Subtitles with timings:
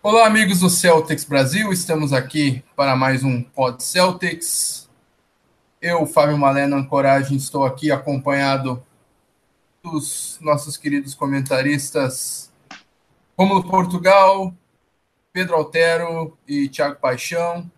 [0.00, 4.88] Olá, amigos do Celtics Brasil, estamos aqui para mais um Pod Celtics.
[5.82, 8.80] Eu, Fábio Malena Ancoragem, estou aqui acompanhado
[9.82, 12.48] dos nossos queridos comentaristas
[13.36, 14.54] Romulo Portugal,
[15.32, 17.68] Pedro Altero e Thiago Paixão.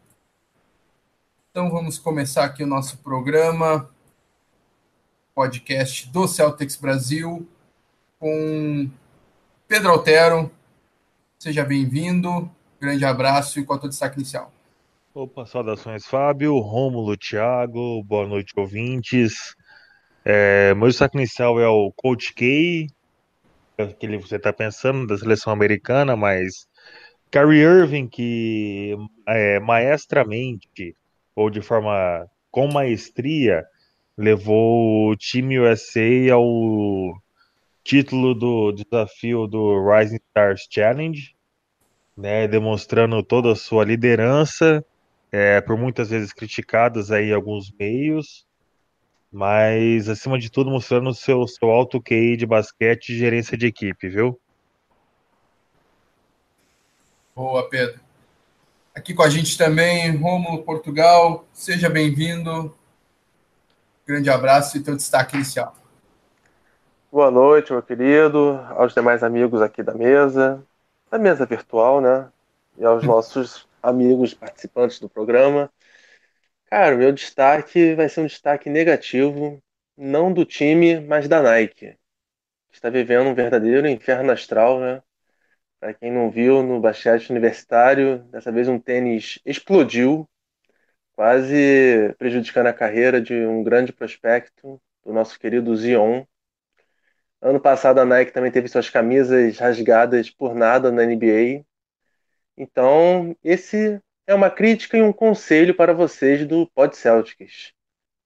[1.50, 3.88] Então vamos começar aqui o nosso programa,
[5.34, 7.48] podcast do Celtics Brasil,
[8.18, 8.90] com
[9.66, 10.50] Pedro Altero,
[11.42, 14.52] Seja bem-vindo, grande abraço e qual é o destaque inicial?
[15.14, 19.56] Opa, saudações, Fábio, Rômulo, Thiago, boa noite, ouvintes.
[20.22, 22.86] É, meu destaque inicial é o Coach K,
[23.98, 26.68] que você está pensando, da seleção americana, mas
[27.30, 28.94] Kyrie Irving, que
[29.26, 30.94] é, maestramente,
[31.34, 33.64] ou de forma com maestria,
[34.14, 37.18] levou o time USA ao
[37.90, 41.34] título do desafio do Rising Stars Challenge,
[42.16, 44.84] né, demonstrando toda a sua liderança,
[45.32, 48.46] é, por muitas vezes criticadas aí alguns meios,
[49.32, 53.66] mas acima de tudo mostrando o seu, seu alto QI de basquete e gerência de
[53.66, 54.40] equipe, viu?
[57.34, 57.98] Boa, Pedro.
[58.94, 62.72] Aqui com a gente também, Romulo Portugal, seja bem-vindo.
[64.06, 65.79] Grande abraço e teu destaque inicial.
[67.12, 70.64] Boa noite, meu querido, aos demais amigos aqui da mesa,
[71.10, 72.30] da mesa virtual, né?
[72.78, 75.68] E aos nossos amigos participantes do programa.
[76.66, 79.60] Cara, meu destaque vai ser um destaque negativo,
[79.96, 81.96] não do time, mas da Nike.
[82.72, 85.02] Está vivendo um verdadeiro inferno astral, né?
[85.80, 90.28] Para quem não viu, no basquete universitário, dessa vez um tênis explodiu,
[91.14, 96.24] quase prejudicando a carreira de um grande prospecto, do nosso querido Zion,
[97.42, 101.64] Ano passado a Nike também teve suas camisas rasgadas por nada na NBA.
[102.56, 107.72] Então, esse é uma crítica e um conselho para vocês do Pod Celtics.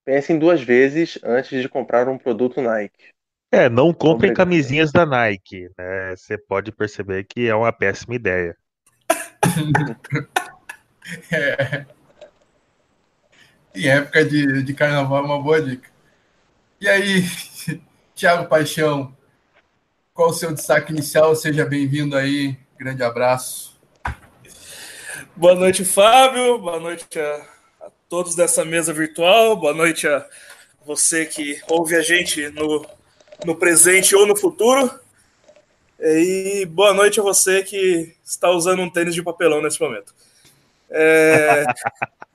[0.03, 3.15] Pensem duas vezes antes de comprar um produto Nike.
[3.51, 4.35] É, não comprem Obrigado.
[4.35, 5.69] camisinhas da Nike.
[5.77, 6.15] Né?
[6.15, 8.57] Você pode perceber que é uma péssima ideia.
[11.31, 11.85] é.
[13.73, 15.89] Em época de, de carnaval é uma boa dica.
[16.81, 17.23] E aí,
[18.15, 19.13] Tiago Paixão,
[20.13, 21.35] qual o seu destaque inicial?
[21.35, 22.57] Seja bem-vindo aí.
[22.79, 23.77] Grande abraço.
[25.35, 26.57] Boa noite, Fábio.
[26.57, 27.45] Boa noite a,
[27.81, 29.57] a, todos dessa mesa virtual.
[29.57, 30.25] Boa noite a
[30.85, 32.85] você que ouve a gente no,
[33.45, 34.89] no presente ou no futuro.
[35.99, 40.15] E boa noite a você que está usando um tênis de papelão nesse momento.
[40.89, 41.65] É,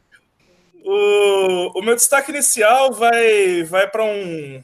[0.85, 4.63] o, o meu destaque inicial vai, vai para um,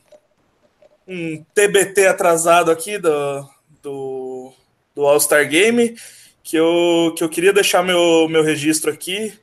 [1.06, 3.48] um TBT atrasado aqui do,
[3.82, 4.52] do,
[4.94, 5.96] do All-Star Game,
[6.42, 9.38] que eu, que eu queria deixar meu, meu registro aqui,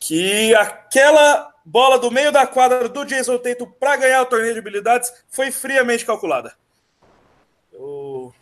[0.00, 4.58] que aquela bola do meio da quadra do Jason Tatum para ganhar o torneio de
[4.58, 6.54] habilidades foi friamente calculada.
[7.72, 8.34] Eu,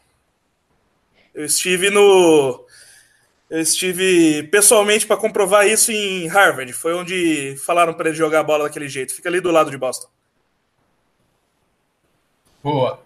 [1.35, 2.65] eu estive no
[3.49, 6.73] eu estive pessoalmente para comprovar isso em Harvard.
[6.73, 9.15] Foi onde falaram para ele jogar a bola daquele jeito.
[9.15, 10.09] Fica ali do lado de Boston.
[12.63, 13.01] Boa.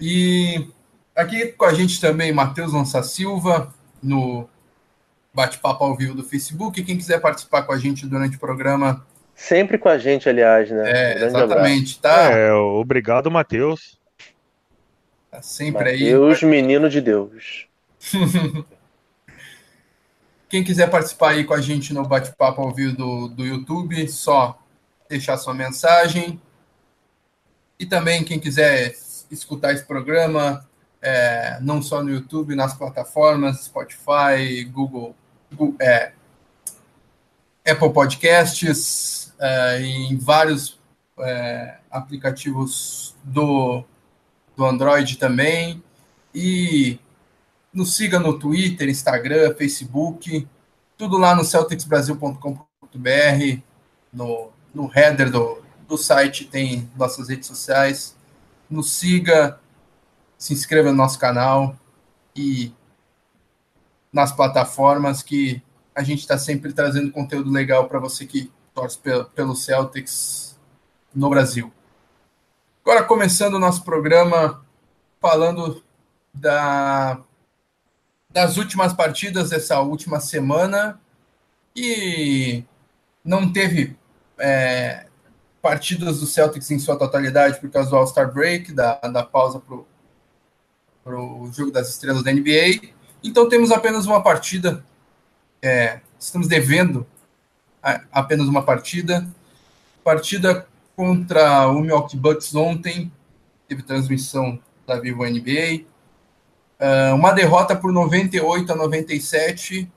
[0.00, 0.68] E
[1.14, 4.48] aqui com a gente também Matheus Lança Silva, no
[5.34, 6.82] bate-papo ao vivo do Facebook.
[6.82, 9.06] Quem quiser participar com a gente durante o programa.
[9.34, 10.90] Sempre com a gente, aliás, né?
[10.90, 12.00] É, exatamente.
[12.00, 12.30] Tá?
[12.30, 13.98] É, obrigado, Matheus.
[15.30, 16.08] Tá sempre Mateus, aí.
[16.08, 17.68] Deus, menino de Deus.
[20.48, 24.58] Quem quiser participar aí com a gente no bate-papo ao vivo do, do YouTube, só
[25.08, 26.40] deixar sua mensagem.
[27.78, 28.94] E também, quem quiser
[29.30, 30.66] escutar esse programa,
[31.00, 35.14] é, não só no YouTube, nas plataformas Spotify, Google,
[35.52, 36.12] Google é,
[37.66, 40.78] Apple Podcasts, é, em vários
[41.20, 43.84] é, aplicativos do,
[44.56, 45.82] do Android também.
[46.34, 46.98] E
[47.72, 50.46] nos siga no Twitter, Instagram, Facebook,
[50.96, 53.60] tudo lá no celticsbrasil.com.br,
[54.12, 58.14] no, no header do, do site tem nossas redes sociais.
[58.68, 59.58] Nos siga,
[60.36, 61.74] se inscreva no nosso canal
[62.36, 62.72] e
[64.12, 65.62] nas plataformas que
[65.94, 68.98] a gente está sempre trazendo conteúdo legal para você que torce
[69.34, 70.56] pelo Celtics
[71.12, 71.72] no Brasil.
[72.82, 74.64] Agora, começando o nosso programa,
[75.20, 75.82] falando
[76.32, 77.20] da,
[78.30, 81.00] das últimas partidas dessa última semana,
[81.74, 82.64] e
[83.24, 83.96] não teve
[84.38, 85.07] é,
[85.60, 89.60] partidas do Celtics em sua totalidade por causa do All-Star Break, da, da pausa
[91.04, 92.92] para o jogo das estrelas da NBA.
[93.22, 94.84] Então temos apenas uma partida.
[95.60, 97.06] É, estamos devendo
[98.12, 99.26] apenas uma partida.
[100.04, 100.66] Partida
[100.96, 103.12] contra o Milwaukee Bucks ontem,
[103.68, 105.84] teve transmissão da Vivo NBA.
[106.80, 109.90] Uh, uma derrota por 98 a 97,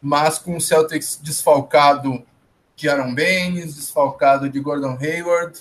[0.00, 2.24] mas com o Celtics desfalcado
[2.82, 5.60] de Aaron Baines, desfalcado de Gordon Hayward,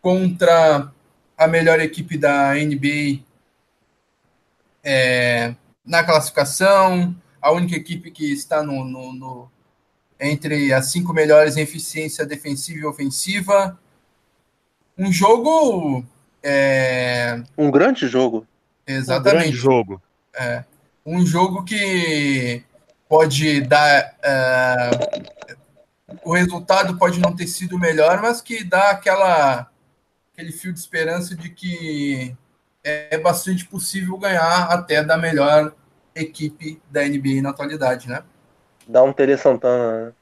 [0.00, 0.90] contra
[1.36, 3.20] a melhor equipe da NBA
[4.82, 5.54] é,
[5.84, 9.50] na classificação, a única equipe que está no, no, no,
[10.18, 13.78] entre as cinco melhores em eficiência defensiva e ofensiva.
[14.96, 16.02] Um jogo.
[16.42, 17.42] É...
[17.56, 18.46] Um grande jogo.
[18.86, 19.36] Exatamente.
[19.36, 20.02] Um grande jogo.
[20.34, 20.64] É.
[21.04, 22.62] Um jogo que
[23.06, 24.16] pode dar.
[24.24, 25.37] Uh,
[26.24, 29.70] o resultado pode não ter sido melhor, mas que dá aquela,
[30.32, 32.34] aquele fio de esperança de que
[32.82, 35.74] é bastante possível ganhar até da melhor
[36.14, 38.22] equipe da NBA na atualidade, né?
[38.86, 40.12] Dá um Tele Santana, né?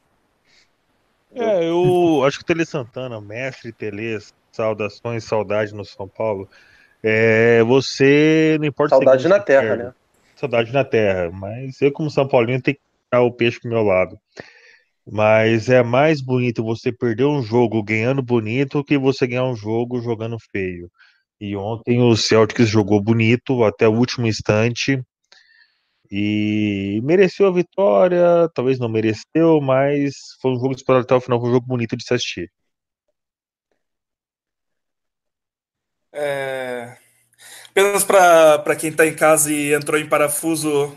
[1.34, 4.18] É, eu acho que o Tele Santana, mestre Tele,
[4.50, 6.48] saudações, saudade no São Paulo.
[7.02, 9.94] É, você não importa Saudade na terra, né?
[10.34, 13.82] Saudade na terra, mas eu, como São Paulino, tenho que tirar o peixe pro meu
[13.82, 14.18] lado.
[15.08, 20.00] Mas é mais bonito você perder um jogo ganhando bonito que você ganhar um jogo
[20.00, 20.90] jogando feio.
[21.40, 25.00] E ontem o Celtics jogou bonito até o último instante
[26.10, 31.40] e mereceu a vitória, talvez não mereceu, mas foi um jogo esperado até o final,
[31.40, 32.50] foi um jogo bonito de se assistir.
[36.12, 36.96] É...
[37.70, 40.96] Apenas para quem está em casa e entrou em parafuso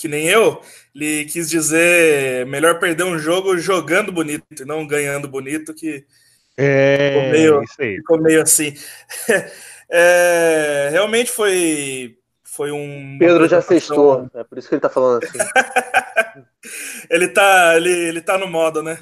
[0.00, 0.62] que nem eu,
[0.94, 6.06] ele quis dizer melhor perder um jogo jogando bonito e não ganhando bonito, que
[6.56, 7.62] é, ficou, meio,
[7.96, 8.74] ficou meio assim.
[9.90, 13.18] é, realmente foi foi um.
[13.18, 15.38] Pedro já sextou, é por isso que ele tá falando assim.
[17.10, 18.98] ele, tá, ele, ele tá no modo, né?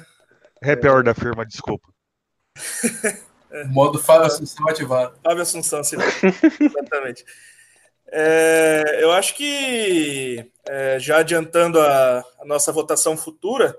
[0.61, 1.87] Happy hour da firma, desculpa.
[3.51, 3.63] é.
[3.65, 5.15] Modo Fábio Assunção ativado.
[5.23, 5.95] Fábio Assunção, sim.
[6.59, 7.23] Exatamente.
[8.11, 13.77] É, eu acho que, é, já adiantando a, a, nossa votação futura,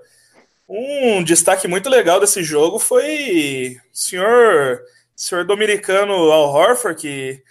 [0.67, 4.81] um destaque muito legal desse jogo foi o senhor,
[5.15, 7.43] senhor dominicano Al Horford, que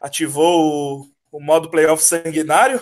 [0.00, 2.80] ativou o, o modo playoff sanguinário.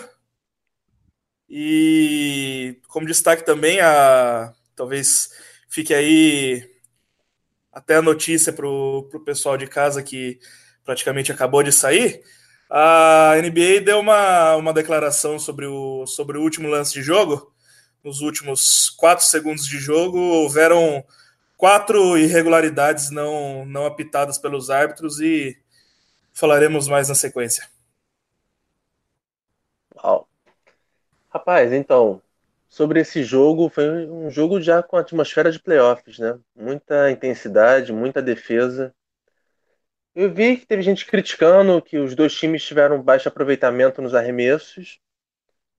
[1.49, 5.31] E como destaque também, a, talvez
[5.69, 6.69] fique aí
[7.71, 10.37] até a notícia para o pessoal de casa que
[10.83, 12.21] praticamente acabou de sair
[12.69, 17.53] a NBA deu uma, uma declaração sobre o, sobre o último lance de jogo.
[18.03, 21.03] Nos últimos quatro segundos de jogo, houveram
[21.57, 25.57] quatro irregularidades não, não apitadas pelos árbitros e
[26.33, 27.67] falaremos mais na sequência.
[29.95, 30.27] Uau.
[31.29, 32.21] Rapaz, então,
[32.69, 36.37] sobre esse jogo, foi um jogo já com atmosfera de playoffs, né?
[36.55, 38.93] Muita intensidade, muita defesa.
[40.19, 44.99] Eu vi que teve gente criticando que os dois times tiveram baixo aproveitamento nos arremessos,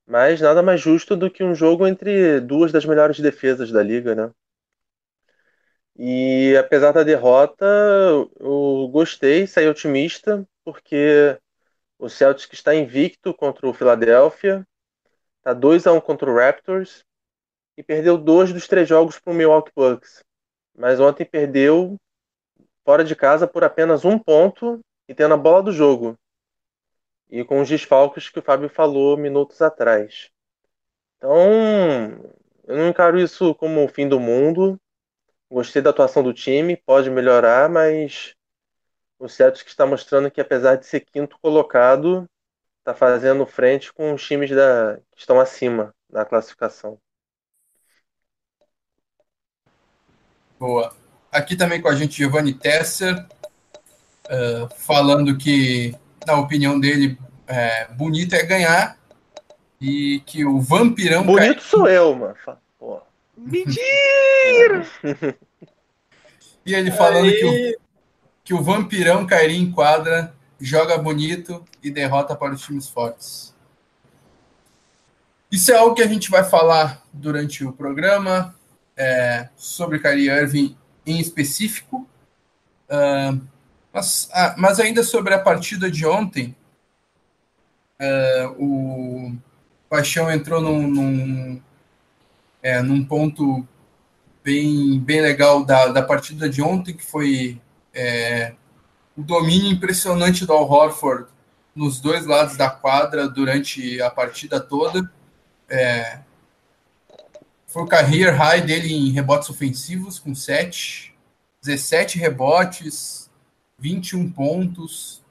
[0.07, 4.15] mas nada mais justo do que um jogo entre duas das melhores defesas da liga,
[4.15, 4.31] né?
[5.93, 7.65] E apesar da derrota,
[8.39, 11.37] eu gostei, saí otimista, porque
[11.97, 14.65] o Celtics está invicto contra o Philadelphia,
[15.39, 17.03] está 2 a 1 contra o Raptors
[17.75, 20.23] e perdeu dois dos três jogos para o Milwaukee Bucks.
[20.73, 21.99] Mas ontem perdeu
[22.89, 26.17] fora de casa por apenas um ponto e tendo a bola do jogo.
[27.29, 30.31] E com os desfalques que o Fábio falou minutos atrás.
[31.15, 31.39] Então,
[32.65, 34.75] eu não encaro isso como o fim do mundo.
[35.51, 38.33] Gostei da atuação do time, pode melhorar, mas
[39.19, 42.27] o Celtics está mostrando que apesar de ser quinto colocado,
[42.79, 46.99] está fazendo frente com os times da, que estão acima na classificação.
[50.57, 50.98] Boa.
[51.31, 53.25] Aqui também com a gente Giovanni Tesser,
[54.25, 55.95] uh, falando que,
[56.25, 57.17] na opinião dele,
[57.47, 58.97] é, bonito é ganhar
[59.79, 61.23] e que o vampirão.
[61.23, 61.63] Bonito cai...
[61.63, 62.35] sou eu, mano.
[63.37, 64.85] Mentira!
[66.65, 67.79] e ele falando que o,
[68.43, 73.55] que o vampirão cairia em quadra, joga bonito e derrota para os times fortes.
[75.51, 78.53] Isso é algo que a gente vai falar durante o programa
[78.95, 80.77] é, sobre Kyrie Irving
[81.11, 82.07] em específico.
[82.89, 83.41] Uh,
[83.91, 86.55] mas, ah, mas ainda sobre a partida de ontem,
[87.99, 89.35] uh, o
[89.89, 91.61] Paixão entrou num, num,
[92.61, 93.67] é, num, ponto
[94.43, 97.59] bem, bem legal da, da partida de ontem, que foi
[97.93, 98.53] é,
[99.17, 101.27] o domínio impressionante do Al Horford
[101.75, 105.11] nos dois lados da quadra durante a partida toda.
[105.67, 106.19] É,
[107.69, 111.15] foi o career high dele em rebotes ofensivos, com 7,
[111.61, 113.29] 17 rebotes,
[113.77, 115.23] 21 pontos.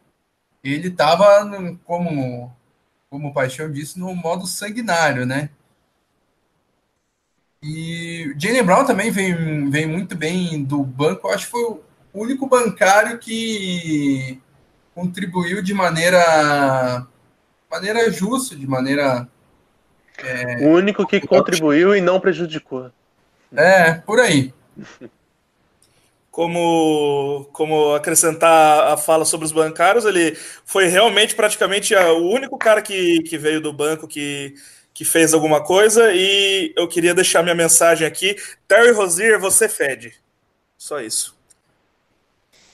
[0.63, 1.45] Ele estava,
[1.85, 2.55] como,
[3.11, 5.51] como o Paixão disse, no modo sanguinário, né?
[7.61, 11.27] E Jalen Brown também vem, vem muito bem do banco.
[11.27, 11.83] Eu acho que foi o
[12.15, 14.41] único bancário que
[14.95, 17.05] contribuiu de maneira,
[17.69, 19.29] maneira justa, de maneira.
[20.25, 22.91] É, o único que contribuiu e não prejudicou.
[23.55, 24.53] É, por aí.
[26.31, 32.81] Como, como acrescentar a fala sobre os bancários, ele foi realmente praticamente o único cara
[32.81, 34.55] que, que veio do banco que,
[34.95, 36.13] que fez alguma coisa.
[36.13, 38.37] E eu queria deixar minha mensagem aqui.
[38.69, 40.15] Terry Rozier, você fede.
[40.77, 41.37] Só isso.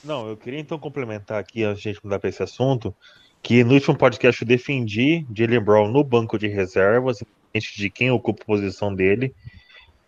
[0.03, 2.95] Não, eu queria então complementar aqui, antes de a gente mudar para esse assunto,
[3.41, 7.23] que no último podcast eu defendi Jalen Brown no banco de reservas,
[7.63, 9.33] de quem ocupa a posição dele,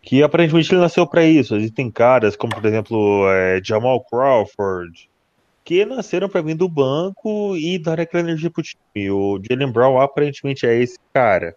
[0.02, 1.56] que aparentemente ele nasceu para isso.
[1.56, 5.10] Existem caras como, por exemplo, é, Jamal Crawford,
[5.64, 9.12] que nasceram para vir do banco e dar aquela energia pro time.
[9.12, 11.56] O Jalen Brown aparentemente é esse cara.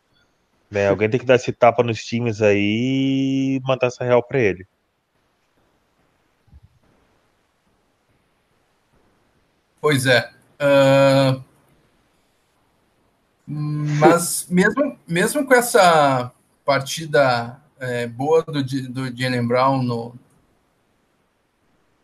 [0.71, 0.89] Né?
[0.89, 4.67] Alguém tem que dar esse tapa nos times aí e mandar essa real para ele.
[9.81, 10.31] Pois é.
[10.61, 11.43] Uh,
[13.53, 16.31] mas mesmo, mesmo com essa
[16.65, 20.15] partida é, boa do, do Jalen Brown no,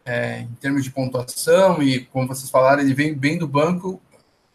[0.04, 4.00] é, em termos de pontuação e, como vocês falaram, ele vem bem do banco,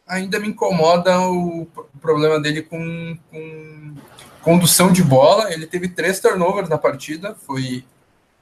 [0.07, 3.95] ainda me incomoda o, o problema dele com, com,
[4.41, 5.53] condução de bola.
[5.53, 7.85] Ele teve três turnovers na partida, foi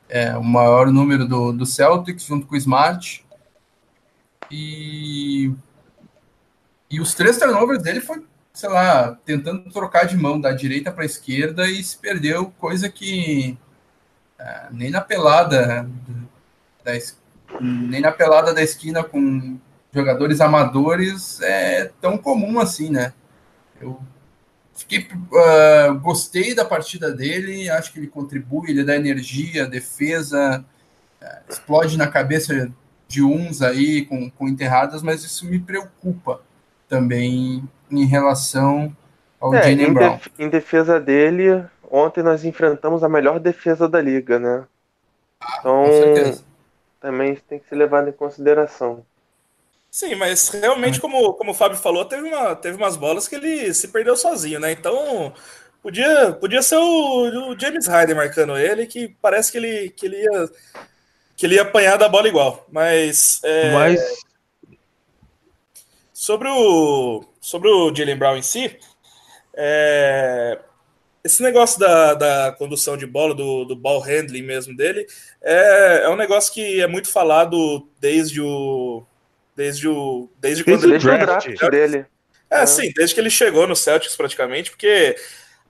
[0.07, 3.23] é, o maior número do, do Celtics, junto com o Smart.
[4.49, 5.51] E,
[6.89, 8.23] e os três turnovers dele foi,
[8.59, 12.89] sei lá, tentando trocar de mão da direita para a esquerda e se perdeu, coisa
[12.89, 13.57] que
[14.37, 15.89] é, nem na pelada
[16.83, 16.91] da,
[17.61, 19.57] nem na pelada da esquina com
[19.93, 23.13] jogadores amadores é tão comum assim, né?
[23.79, 24.01] Eu
[24.75, 30.65] fiquei uh, gostei da partida dele, acho que ele contribui, ele dá energia, defesa,
[31.21, 32.69] uh, explode na cabeça
[33.07, 36.41] de uns aí com, com enterradas, mas isso me preocupa
[36.89, 38.95] também em relação
[39.39, 40.17] ao é, Jalen Brown.
[40.17, 44.65] Def em defesa dele, ontem nós enfrentamos a melhor defesa da liga, né?
[45.39, 46.43] Ah, então,
[46.99, 49.05] também tem que ser levado em consideração.
[49.89, 53.73] Sim, mas realmente, como, como o Fábio falou, teve, uma, teve umas bolas que ele
[53.73, 54.71] se perdeu sozinho, né?
[54.71, 55.33] Então,
[55.81, 60.21] podia, podia ser o, o James Harden marcando ele, que parece que ele, que ele
[60.21, 60.49] ia
[61.39, 62.67] que ele ia apanhar da bola igual.
[62.69, 63.39] Mas.
[63.43, 64.01] É, mas...
[66.19, 68.77] Sobre o, sobre o Jalen Brown em si,
[69.55, 70.59] é,
[71.23, 75.07] esse negócio da, da condução de bola, do, do ball handling mesmo dele,
[75.41, 79.05] é, é um negócio que é muito falado desde o.
[79.55, 80.29] Desde o.
[80.41, 82.05] Desde, quando ele o draft dele.
[82.49, 85.15] É, é, sim, desde que ele chegou no Celtics praticamente, porque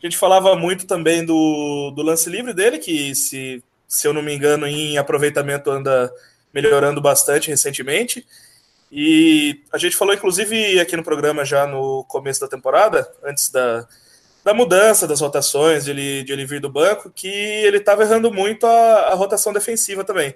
[0.02, 4.24] a gente falava muito também do, do lance livre dele, que se se eu não
[4.24, 6.12] me engano, em aproveitamento anda
[6.52, 8.26] melhorando bastante recentemente.
[8.92, 13.88] E a gente falou, inclusive, aqui no programa já no começo da temporada, antes da,
[14.44, 18.34] da mudança das rotações, de ele, de ele vir do banco, que ele estava errando
[18.34, 20.34] muito a, a, rotação defensiva também.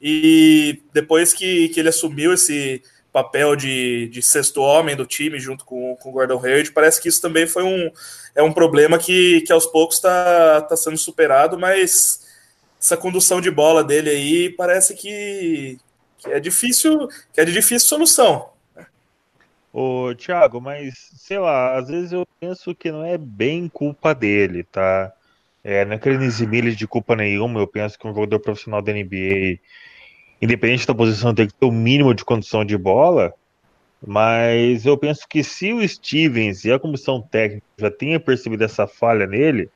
[0.00, 5.64] E depois que, que ele assumiu esse papel de, de sexto homem do time junto
[5.64, 7.90] com, com o Gordon Hayward, parece que isso também foi um,
[8.34, 12.20] é um problema que, que aos poucos está tá sendo superado, mas
[12.80, 15.78] essa condução de bola dele aí parece que,
[16.18, 18.50] que é difícil, que é de difícil solução.
[19.72, 24.64] Ô, Thiago, mas sei lá, às vezes eu penso que não é bem culpa dele,
[24.64, 25.12] tá?
[25.62, 28.92] É, não é querendo eximir de culpa nenhuma, eu penso que um jogador profissional da
[28.92, 29.58] NBA,
[30.40, 33.34] independente da posição, tem que ter o mínimo de condução de bola,
[34.04, 38.86] mas eu penso que se o Stevens e a comissão técnica já tenha percebido essa
[38.86, 39.68] falha nele,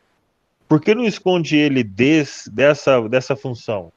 [0.69, 3.93] por que não esconde ele des, dessa, dessa função?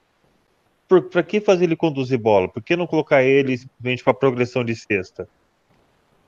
[0.87, 2.47] Para que fazer ele conduzir bola?
[2.47, 5.27] Por que não colocar ele simplesmente para progressão de cesta?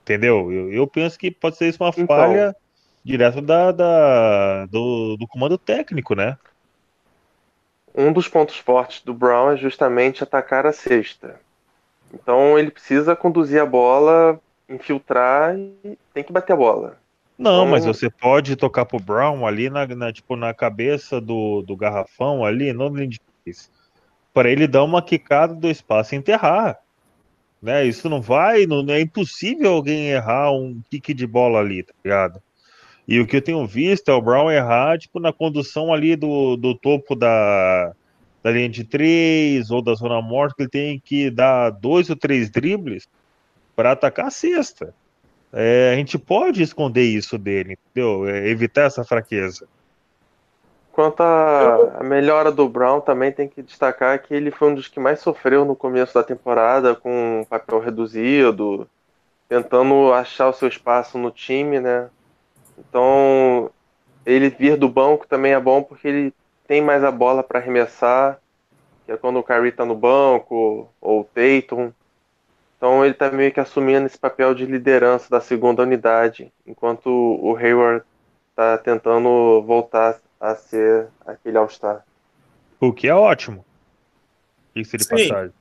[0.02, 0.52] Entendeu?
[0.52, 2.56] Eu, eu, penso que pode ser isso uma então, falha
[3.04, 6.38] direto da, da do, do comando técnico, né?
[7.94, 11.40] Um dos pontos fortes do Brown é justamente atacar a cesta.
[12.14, 16.98] Então ele precisa conduzir a bola, infiltrar e tem que bater a bola.
[17.38, 21.62] Não, mas então você pode tocar pro Brown ali na, na tipo, na cabeça do,
[21.62, 22.90] do garrafão ali, no
[24.38, 26.78] para ele dar uma quicada do espaço e enterrar.
[27.60, 27.88] Né?
[27.88, 32.40] Isso não vai, não é impossível alguém errar um kick de bola ali, tá ligado?
[33.08, 36.56] E o que eu tenho visto é o Brown errar, tipo, na condução ali do,
[36.56, 37.96] do topo da,
[38.44, 42.16] da linha de três ou da zona morta, que ele tem que dar dois ou
[42.16, 43.08] três dribles
[43.76, 44.94] para atacar a cesta.
[45.52, 48.30] É, a gente pode esconder isso dele, entendeu?
[48.30, 49.68] É, evitar essa fraqueza.
[50.98, 55.00] Quanto à melhora do Brown, também tem que destacar que ele foi um dos que
[55.00, 58.90] mais sofreu no começo da temporada, com um papel reduzido,
[59.48, 62.10] tentando achar o seu espaço no time, né?
[62.80, 63.70] Então,
[64.26, 66.34] ele vir do banco também é bom porque ele
[66.68, 68.40] tem mais a bola para arremessar,
[69.06, 71.92] que é quando o Kyrie está no banco, ou o Tatum.
[72.76, 77.56] Então ele está meio que assumindo esse papel de liderança da segunda unidade, enquanto o
[77.56, 78.04] Hayward
[78.50, 82.06] está tentando voltar a ser aquele All-Star.
[82.80, 83.66] O que é ótimo.
[84.76, 85.10] Isso Sim.
[85.10, 85.54] passagem.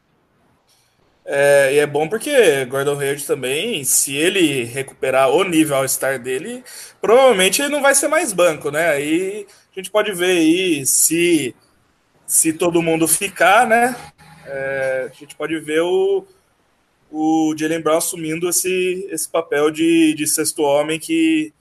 [1.28, 6.62] É, e é bom porque Gordon Hayward também, se ele recuperar o nível All-Star dele,
[7.00, 8.90] provavelmente ele não vai ser mais banco, né?
[8.90, 11.54] Aí a gente pode ver aí se,
[12.26, 13.96] se todo mundo ficar, né?
[14.46, 16.24] É, a gente pode ver o,
[17.10, 21.52] o Jalen Brown assumindo esse, esse papel de, de sexto homem que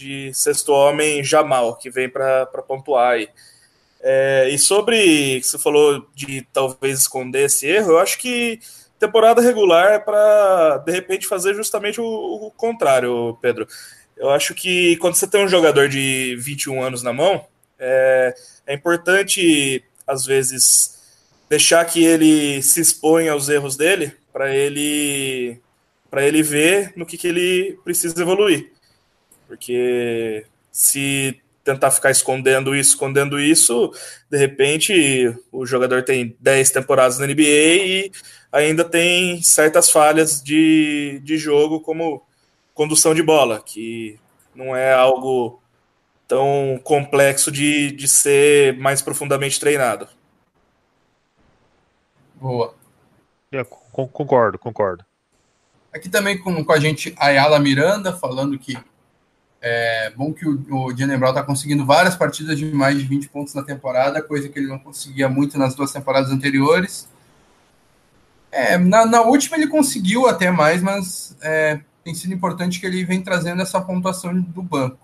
[0.00, 3.28] de sexto homem Jamal, que vem para pontuar aí.
[4.02, 8.58] É, e sobre você falou de talvez esconder esse erro, eu acho que
[8.98, 13.68] temporada regular é para de repente fazer justamente o, o, contrário, Pedro.
[14.16, 17.44] Eu acho que quando você tem um jogador de 21 anos na mão,
[17.78, 18.34] é,
[18.66, 20.98] é importante às vezes
[21.48, 25.60] deixar que ele se exponha aos erros dele para ele
[26.10, 28.72] para ele ver no que, que ele precisa evoluir.
[29.50, 33.92] Porque se tentar ficar escondendo isso, escondendo isso,
[34.30, 38.12] de repente o jogador tem 10 temporadas na NBA e
[38.52, 42.24] ainda tem certas falhas de, de jogo, como
[42.72, 44.20] condução de bola, que
[44.54, 45.60] não é algo
[46.28, 50.06] tão complexo de, de ser mais profundamente treinado.
[52.36, 52.72] Boa.
[53.50, 55.04] Eu concordo, concordo.
[55.92, 58.78] Aqui também com, com a gente Ayala Miranda falando que
[59.60, 63.28] é bom que o, o Jalen Brown está conseguindo várias partidas de mais de 20
[63.28, 67.08] pontos na temporada, coisa que ele não conseguia muito nas duas temporadas anteriores.
[68.50, 73.04] É, na, na última ele conseguiu até mais, mas é, tem sido importante que ele
[73.04, 74.98] vem trazendo essa pontuação do banco.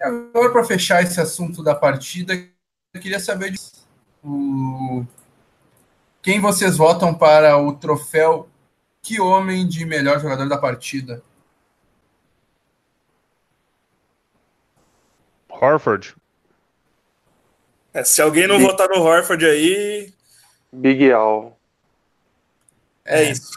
[0.00, 3.58] Agora, para fechar esse assunto da partida, eu queria saber de,
[4.22, 5.04] o,
[6.22, 8.48] quem vocês votam para o troféu
[9.02, 11.22] Que Homem de Melhor Jogador da Partida?
[15.60, 16.14] Horford.
[17.92, 18.68] É, se alguém não Big...
[18.68, 20.12] votar no Horford aí.
[20.72, 21.58] Big Al.
[23.04, 23.50] É, é isso.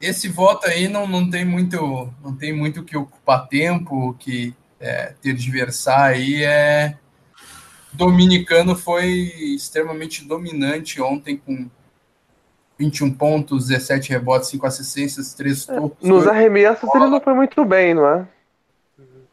[0.00, 5.14] Esse voto aí não, não tem muito não tem muito que ocupar tempo, que é,
[5.20, 6.96] tergiversar aí é
[7.94, 9.06] Dominicano foi
[9.54, 11.70] extremamente dominante ontem com
[12.78, 16.08] 21 pontos, 17 rebotes, 5 assistências, 3 é, tocos.
[16.08, 18.26] Nos arremessos ele não foi muito bem, não é?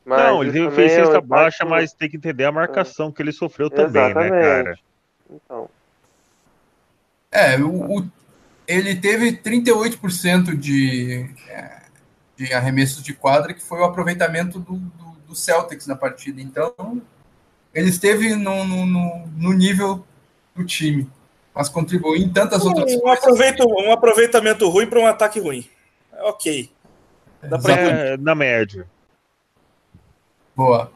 [0.03, 3.11] Mas não, ele fez cesta é baixa, mas tem que entender a marcação é.
[3.11, 4.31] que ele sofreu também, Exatamente.
[4.31, 4.79] né, cara?
[5.29, 5.69] Então.
[7.31, 8.11] É, o, o
[8.67, 11.81] ele teve 38% de, é,
[12.37, 16.41] de arremessos de quadra, que foi o aproveitamento do, do, do Celtics na partida.
[16.41, 17.01] Então,
[17.73, 20.05] ele esteve no, no, no nível
[20.55, 21.09] do time,
[21.53, 23.57] mas contribuiu em tantas um, outras um coisas.
[23.85, 25.67] um aproveitamento ruim para um ataque ruim.
[26.21, 26.71] Ok.
[27.43, 28.87] Dá pra é, na média.
[30.55, 30.91] Boa.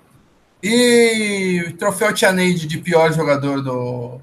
[0.62, 4.20] E o troféu Tianeide de pior jogador do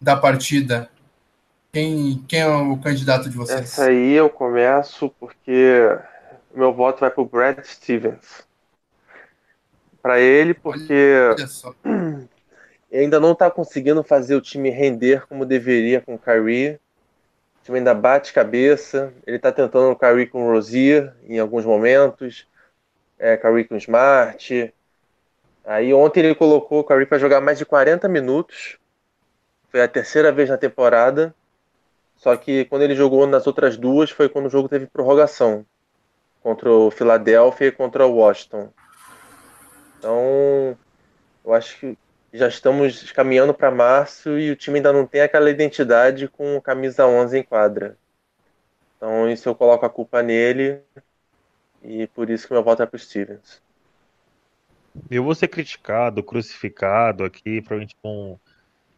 [0.00, 0.88] da partida.
[1.72, 3.60] Quem, quem é o candidato de vocês?
[3.60, 5.98] Essa aí eu começo porque
[6.54, 8.46] meu voto vai para o Brad Stevens
[10.06, 11.12] para ele, porque
[12.92, 16.78] ainda não está conseguindo fazer o time render como deveria com o Kyrie.
[17.60, 19.12] O time ainda bate cabeça.
[19.26, 22.46] Ele está tentando o Kyrie com o Rozier em alguns momentos,
[23.18, 24.74] é, Kyrie com o Smart.
[25.64, 28.78] Aí ontem ele colocou o Kyrie para jogar mais de 40 minutos.
[29.68, 31.34] Foi a terceira vez na temporada.
[32.16, 35.66] Só que quando ele jogou nas outras duas foi quando o jogo teve prorrogação
[36.42, 38.70] contra o Philadelphia e contra o Washington.
[39.98, 40.78] Então,
[41.44, 41.98] eu acho que
[42.32, 47.06] já estamos caminhando para março e o time ainda não tem aquela identidade com camisa
[47.06, 47.98] 11 em quadra.
[48.96, 50.80] Então, isso eu coloco a culpa nele
[51.86, 53.62] e por isso que meu voto é para o Stevens.
[55.10, 58.38] Eu vou ser criticado, crucificado aqui, provavelmente com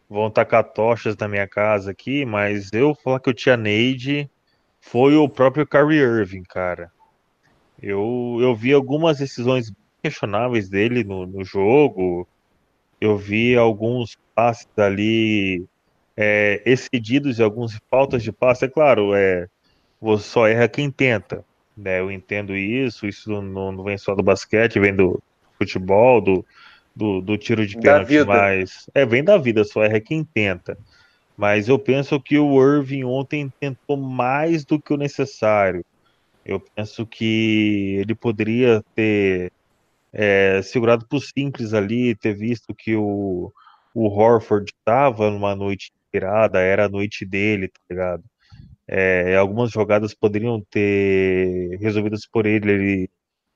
[0.09, 4.31] vão tacar tochas na minha casa aqui, mas eu falar que o Tia Neide
[4.81, 6.90] foi o próprio Kyrie Irving, cara.
[7.81, 9.70] Eu, eu vi algumas decisões
[10.03, 12.27] questionáveis dele no, no jogo.
[13.01, 15.66] Eu vi alguns passes ali
[16.16, 18.64] é, excedidos e algumas faltas de passe.
[18.64, 19.46] É claro, é,
[20.01, 21.44] você só erra quem tenta.
[21.78, 22.00] Né?
[22.00, 25.22] Eu entendo isso, isso não, não vem só do basquete, vem do
[25.56, 26.44] futebol, do,
[26.94, 30.76] do, do tiro de pênalti, mas é, vem da vida, só erra quem tenta.
[31.36, 35.84] Mas eu penso que o Irving ontem tentou mais do que o necessário.
[36.44, 39.52] Eu penso que ele poderia ter
[40.12, 43.52] é, segurado por simples ali, ter visto que o,
[43.94, 48.24] o Horford estava numa noite inspirada, era a noite dele, tá ligado?
[48.88, 53.11] É, algumas jogadas poderiam ter resolvidas por ele, ele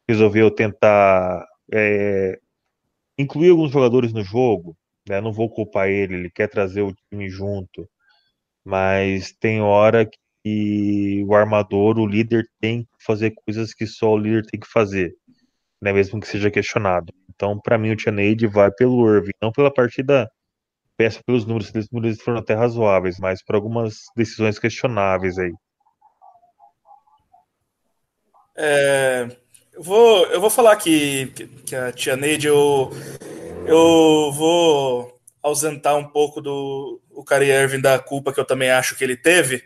[0.09, 2.39] resolveu tentar é,
[3.19, 4.77] incluir alguns jogadores no jogo,
[5.09, 5.21] né?
[5.21, 7.89] Não vou culpar ele, ele quer trazer o time junto,
[8.65, 10.09] mas tem hora
[10.45, 14.69] que o armador, o líder, tem que fazer coisas que só o líder tem que
[14.69, 15.15] fazer,
[15.81, 15.93] né?
[15.93, 17.13] Mesmo que seja questionado.
[17.35, 20.31] Então, para mim, o Tianeide vai pelo Irving, não pela partida
[21.03, 25.53] peça pelos números, os números foram até razoáveis, mas por algumas decisões questionáveis aí.
[28.57, 29.27] É,
[29.73, 31.27] eu vou, eu vou falar que,
[31.67, 32.93] que a tia Neide, eu,
[33.67, 38.97] eu vou ausentar um pouco do o Kyrie Irving da culpa que eu também acho
[38.97, 39.65] que ele teve,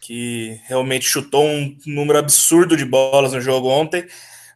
[0.00, 4.08] que realmente chutou um número absurdo de bolas no jogo ontem,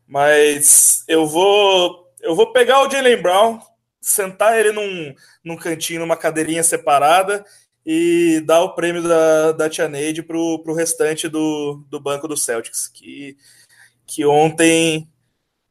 [0.09, 3.61] mas eu vou eu vou pegar o Jalen Brown,
[4.05, 7.45] sentar ele num, num cantinho, numa cadeirinha separada
[7.87, 12.37] e dar o prêmio da, da Tia Neide para o restante do, do banco do
[12.37, 13.37] Celtics, que
[14.07, 15.09] que ontem,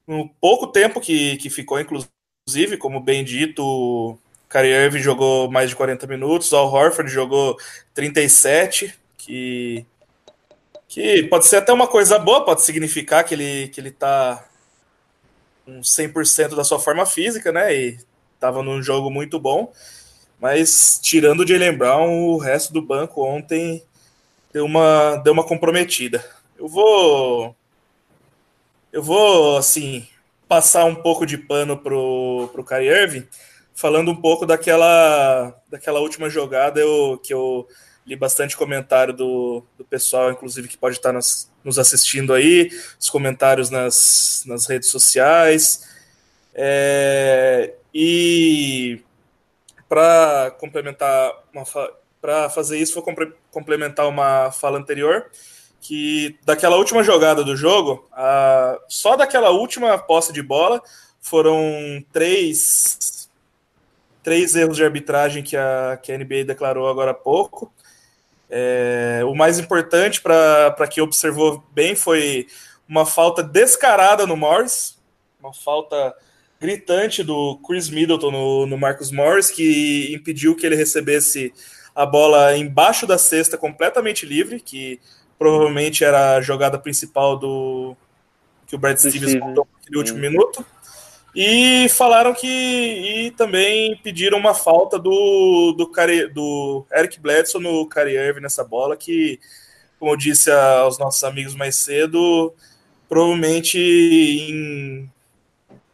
[0.08, 4.18] no pouco tempo que, que ficou, inclusive, como bem dito,
[4.50, 7.58] Kyrie Irving jogou mais de 40 minutos, Al Horford jogou
[7.94, 9.86] 37, que,
[10.88, 14.46] que pode ser até uma coisa boa, pode significar que ele, que ele tá
[15.66, 18.00] com 100% da sua forma física, né, e
[18.44, 19.72] estava num jogo muito bom,
[20.38, 23.82] mas tirando o Jalen Brown, o resto do banco ontem
[24.52, 26.24] deu uma, deu uma comprometida.
[26.58, 27.56] Eu vou
[28.92, 30.08] eu vou, assim,
[30.48, 33.28] passar um pouco de pano pro, pro Kyrie Irving,
[33.74, 37.68] falando um pouco daquela, daquela última jogada eu, que eu
[38.06, 43.10] li bastante comentário do, do pessoal, inclusive, que pode estar nas, nos assistindo aí, os
[43.10, 45.90] comentários nas, nas redes sociais.
[46.54, 49.02] É, e
[49.88, 51.32] para complementar
[52.22, 53.16] para fazer isso, vou
[53.52, 55.30] complementar uma fala anterior
[55.84, 60.82] que daquela última jogada do jogo, a, só daquela última posse de bola
[61.20, 61.62] foram
[62.12, 63.30] três,
[64.24, 67.72] três erros de arbitragem que a, que a NBA declarou agora há pouco.
[68.50, 72.48] É, o mais importante para quem observou bem foi
[72.88, 74.98] uma falta descarada no Morris,
[75.42, 76.16] uma falta
[76.64, 81.54] gritante do Chris Middleton no, no Marcus Morris, que impediu que ele recebesse
[81.94, 84.98] a bola embaixo da cesta completamente livre, que
[85.38, 87.98] provavelmente era a jogada principal do
[88.66, 90.66] que o Brad Stevens botou naquele último minuto.
[91.36, 95.92] E falaram que e também pediram uma falta do do,
[96.34, 99.38] do Eric Bledsoe no Kyrie Irving nessa bola que,
[100.00, 102.54] como eu disse aos nossos amigos mais cedo,
[103.10, 105.12] provavelmente em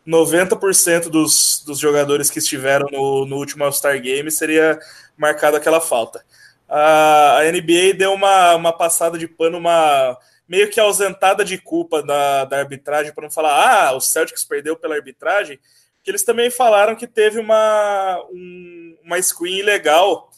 [0.10, 4.80] 90% dos, dos jogadores que estiveram no, no último All-Star Game seria
[5.15, 6.26] marcada aquela falta.
[6.67, 10.17] A, NBA deu uma, uma passada de pano, uma
[10.48, 14.76] meio que ausentada de culpa da, da arbitragem, para não falar, ah, o Celtics perdeu
[14.76, 15.60] pela arbitragem,
[16.04, 20.32] que eles também falaram que teve uma, um, uma screen ilegal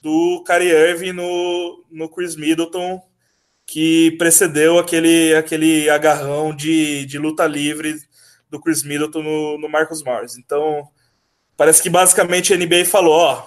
[0.00, 3.02] do Kyrie Irving no, no Chris Middleton,
[3.66, 7.96] que precedeu aquele, aquele agarrão de, de luta livre
[8.50, 10.36] do Chris Middleton no, no Marcus Morris.
[10.36, 10.88] Então,
[11.56, 13.46] parece que basicamente a NBA falou, ó,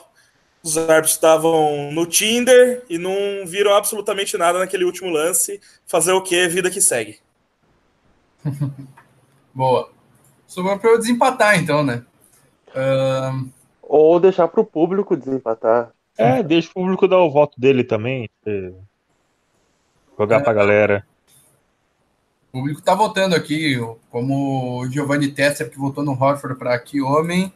[0.64, 5.60] os árbitros estavam no Tinder e não viram absolutamente nada naquele último lance.
[5.86, 6.48] Fazer o que?
[6.48, 7.20] Vida que segue.
[9.54, 9.92] Boa.
[10.48, 12.04] Sobrou para eu desempatar, então, né?
[12.76, 13.50] Um...
[13.82, 15.92] Ou deixar para o público desempatar.
[16.18, 18.30] É, deixa o público dar o voto dele também.
[20.18, 21.08] Jogar é, para a galera.
[22.56, 23.80] O público está votando aqui,
[24.12, 27.52] como o Giovanni Tesser, que votou no Horford para aqui homem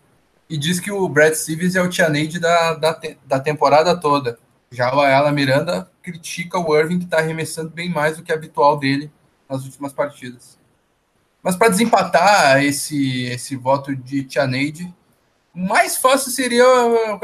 [0.49, 4.39] e diz que o Brad Stevens é o Tianeide da, da, da temporada toda.
[4.71, 8.75] Já o Ayala Miranda critica o Irving, que está arremessando bem mais do que habitual
[8.75, 9.11] dele
[9.47, 10.57] nas últimas partidas.
[11.43, 14.91] Mas para desempatar esse, esse voto de Tianeide,
[15.53, 16.65] mais fácil seria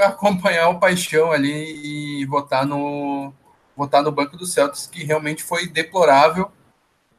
[0.05, 3.33] acompanhar o Paixão ali e votar no,
[3.75, 6.51] votar no banco do Celtics, que realmente foi deplorável.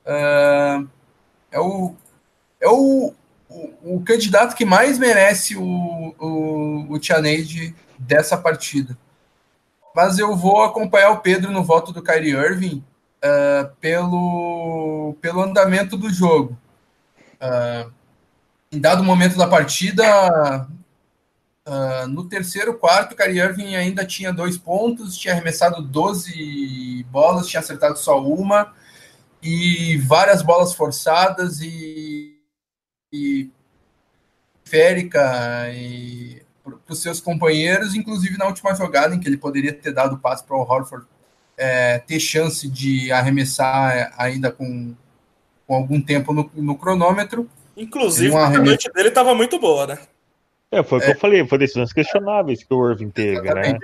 [0.04, 0.88] Uh,
[1.50, 1.94] é o,
[2.60, 3.14] é o,
[3.48, 8.96] o, o, candidato que mais merece o, o, o Tianeide dessa partida.
[9.94, 12.84] Mas eu vou acompanhar o Pedro no voto do Kyrie Irving
[13.24, 16.58] uh, pelo, pelo andamento do jogo.
[17.34, 17.90] Uh,
[18.72, 20.68] em dado momento da partida,
[21.66, 27.46] Uh, no terceiro quarto, o Kyrie Irving ainda tinha dois pontos, tinha arremessado 12 bolas,
[27.46, 28.74] tinha acertado só uma,
[29.44, 32.40] e várias bolas forçadas e,
[33.12, 33.50] e
[34.64, 39.92] férica e para os seus companheiros, inclusive na última jogada em que ele poderia ter
[39.92, 41.04] dado passe para o Horford
[41.58, 44.94] é, ter chance de arremessar ainda com,
[45.66, 47.46] com algum tempo no, no cronômetro.
[47.76, 49.98] Inclusive, a noite dele estava muito boa, né?
[50.70, 53.78] É, foi o é, que eu falei, foi decisões questionáveis que o Irving teve, né?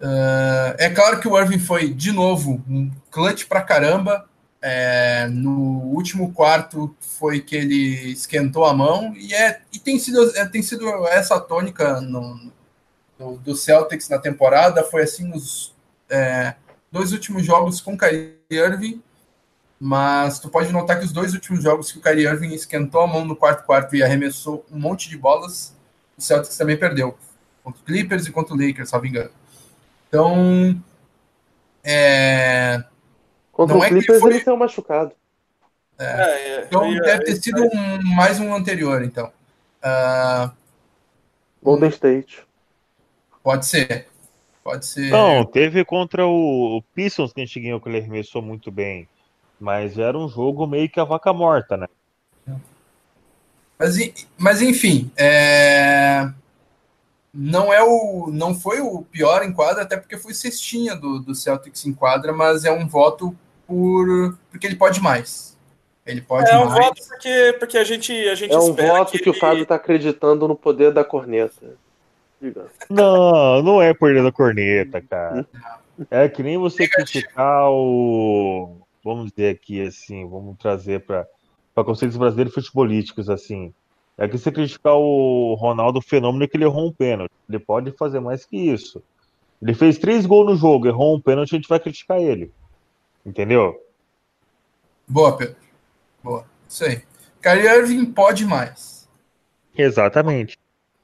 [0.00, 4.28] Uh, é claro que o Irving foi, de novo, um clutch pra caramba.
[4.66, 10.34] É, no último quarto foi que ele esquentou a mão e, é, e tem, sido,
[10.34, 12.50] é, tem sido essa tônica no,
[13.18, 14.82] no, do Celtics na temporada.
[14.82, 15.74] Foi assim nos
[16.08, 16.54] é,
[16.90, 19.02] dois últimos jogos com Kyrie Irving
[19.86, 23.06] mas tu pode notar que os dois últimos jogos que o Kyrie Irving esquentou a
[23.06, 25.76] mão no quarto quarto e arremessou um monte de bolas,
[26.16, 27.18] o Celtics também perdeu.
[27.62, 29.30] Contra o Clippers e contra o Lakers, salvo engano.
[30.14, 30.80] Então,
[31.82, 32.84] é...
[33.50, 34.34] Contra não o é Clippers ele, foi...
[34.34, 35.12] ele saiu machucado.
[35.98, 36.04] É.
[36.04, 39.32] É, é então é, deve ter sido um, mais um anterior, então.
[39.82, 40.52] Uh...
[41.60, 42.46] Golden State.
[43.42, 44.06] Pode ser.
[44.62, 45.10] Pode ser.
[45.10, 49.08] Não, teve contra o Pistons que a gente ganhou, que ele arremessou muito bem.
[49.58, 51.88] Mas era um jogo meio que a vaca morta, né?
[53.76, 53.96] Mas,
[54.38, 56.30] mas enfim, é...
[57.34, 61.34] não é o não foi o pior em quadra, até porque foi cestinha do, do
[61.34, 63.34] Celtics em quadra, mas é um voto
[63.66, 65.58] por porque ele pode mais.
[66.06, 66.78] Ele pode é um mais.
[66.78, 69.36] voto porque, porque a gente a gente é um voto que, que ele...
[69.36, 71.76] o Fábio está acreditando no poder da corneta.
[72.88, 75.46] Não, não é poder da corneta, cara.
[76.10, 81.26] É que nem você criticar o vamos dizer aqui assim, vamos trazer para
[81.84, 83.74] conceitos brasileiros futebolísticos assim.
[84.16, 87.32] É que você criticar o Ronaldo, o fenômeno é que ele errou um pênalti.
[87.48, 89.02] Ele pode fazer mais que isso.
[89.60, 92.52] Ele fez três gols no jogo, errou um pênalti, a gente vai criticar ele.
[93.26, 93.74] Entendeu?
[95.08, 95.56] Boa, Pedro.
[96.22, 96.46] Boa.
[96.68, 97.02] Isso aí.
[97.42, 99.08] Kyrie Irving pode mais.
[99.76, 100.58] Exatamente.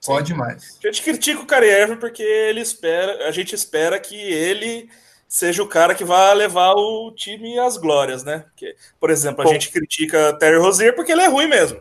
[0.07, 0.79] Pode mais.
[0.83, 4.89] A gente critica o Kyrie Irving porque ele espera, a gente espera que ele
[5.29, 8.45] seja o cara que vai levar o time às glórias, né?
[8.51, 9.53] Porque, por exemplo, a Com...
[9.53, 11.81] gente critica Terry Rozier porque ele é ruim mesmo.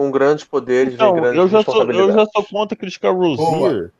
[0.00, 3.18] Com grandes poderes, então, vem grandes eu já sou Eu já sou contra criticar o
[3.18, 3.92] Rozier,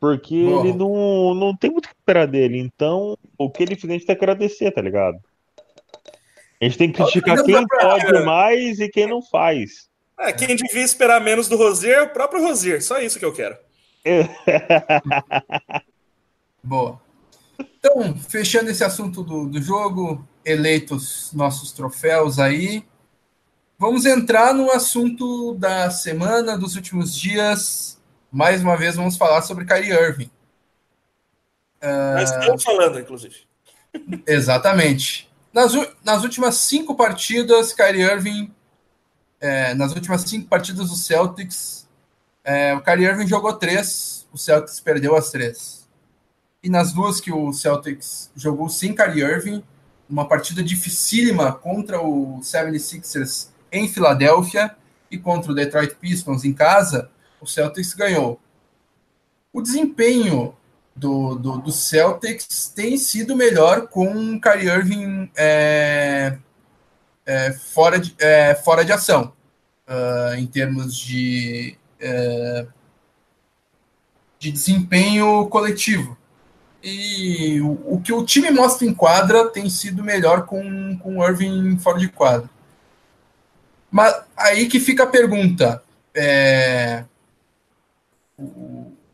[0.00, 0.66] porque Boa.
[0.66, 2.58] ele não, não tem muito que esperar dele.
[2.58, 5.18] Então, o que ele fez, a gente tem que agradecer, tá ligado?
[6.58, 9.90] A gente tem que criticar quem pode mais e quem não faz.
[10.18, 12.82] É, quem devia esperar menos do Rozier é o próprio Rozier.
[12.82, 13.54] Só isso que eu quero.
[16.64, 16.98] Boa.
[17.78, 22.82] Então, fechando esse assunto do, do jogo, eleitos nossos troféus aí,
[23.82, 28.00] vamos entrar no assunto da semana, dos últimos dias.
[28.30, 30.30] Mais uma vez, vamos falar sobre Kyrie Irving.
[31.82, 32.14] Uh...
[32.14, 33.36] Nós estamos falando, inclusive.
[34.24, 35.28] Exatamente.
[35.52, 35.72] Nas,
[36.04, 38.54] nas últimas cinco partidas, Kyrie Irving,
[39.40, 41.88] é, nas últimas cinco partidas do Celtics,
[42.44, 45.82] é, o Kyrie Irving jogou três, o Celtics perdeu as três
[46.62, 49.64] e nas duas que o Celtics jogou sem Kyrie Irving,
[50.08, 54.76] uma partida dificílima contra o 76ers em Filadélfia
[55.10, 58.38] e contra o Detroit Pistons em casa, o Celtics ganhou.
[59.52, 60.54] O desempenho
[60.94, 66.38] do, do, do Celtics tem sido melhor com Kyrie Irving é,
[67.24, 69.32] é, fora, de, é, fora de ação,
[69.88, 72.66] uh, em termos de, é,
[74.38, 76.16] de desempenho coletivo.
[76.82, 81.78] E o, o, que o time mostra em quadra tem sido melhor com o Irving
[81.78, 82.50] fora de quadra.
[83.92, 85.82] Mas aí que fica a pergunta:
[86.14, 87.04] é,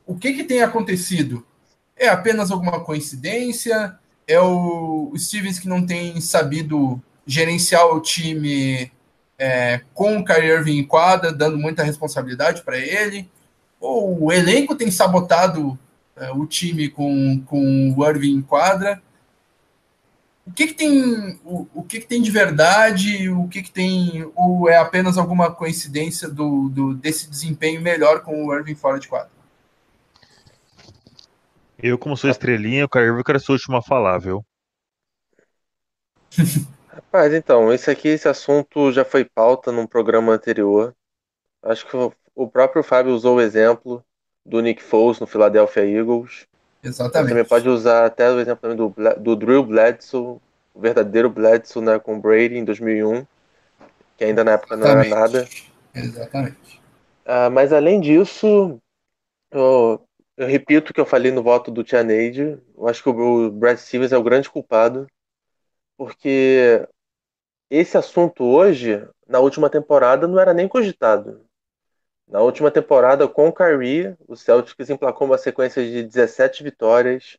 [0.06, 1.44] o, que, que tem acontecido?
[1.96, 3.98] É apenas alguma coincidência?
[4.26, 8.92] É o, o Stevens que não tem sabido gerenciar o time
[9.38, 13.28] é, com o Kyrie Irving em quadra, dando muita responsabilidade para ele?
[13.80, 15.78] Ou o elenco tem sabotado
[16.16, 19.02] é, o time com, com o Irving em quadra.
[20.48, 24.30] O que, que tem o, o que, que tem de verdade, o que, que tem
[24.34, 29.06] ou é apenas alguma coincidência do, do desse desempenho melhor com o Irving fora de
[29.06, 29.30] quadro?
[31.78, 34.44] Eu, como sou estrelinha, o Kyrie quero ser o último a falar, viu?
[36.88, 40.96] Rapaz, então, esse aqui, esse assunto já foi pauta num programa anterior.
[41.62, 41.96] Acho que
[42.34, 44.04] o próprio Fábio usou o exemplo
[44.44, 46.46] do Nick Foles no Philadelphia Eagles.
[46.82, 47.28] Exatamente.
[47.28, 50.38] Você também pode usar até o exemplo do, do Drew Bledsoe,
[50.74, 53.26] o verdadeiro Bledsoe né, com Brady em 2001,
[54.16, 55.10] que ainda na época Exatamente.
[55.10, 55.48] não era nada.
[55.94, 56.80] Exatamente.
[57.24, 58.80] Ah, mas além disso,
[59.50, 60.02] eu,
[60.36, 62.58] eu repito o que eu falei no voto do Tia Neide.
[62.76, 65.06] Eu acho que o Brad Stevens é o grande culpado,
[65.96, 66.86] porque
[67.70, 71.47] esse assunto hoje, na última temporada, não era nem cogitado.
[72.28, 77.38] Na última temporada, com o Kyrie, o Celtics emplacou uma sequência de 17 vitórias.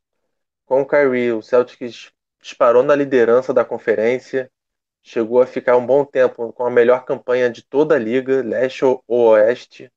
[0.66, 4.52] Com o Kyrie, o Celtics disparou na liderança da conferência,
[5.04, 8.84] chegou a ficar um bom tempo com a melhor campanha de toda a liga, leste
[8.84, 9.92] ou oeste.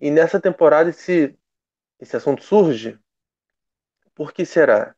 [0.00, 1.36] E nessa temporada esse
[1.98, 2.98] esse assunto surge,
[4.14, 4.94] por que será?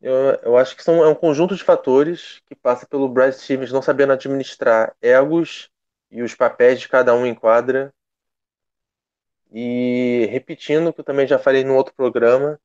[0.00, 3.72] Eu, eu acho que são, é um conjunto de fatores que passa pelo Brad Stevens
[3.72, 5.70] não sabendo administrar egos
[6.10, 7.92] e os papéis de cada um em quadra.
[9.50, 12.60] E repetindo, que eu também já falei no outro programa,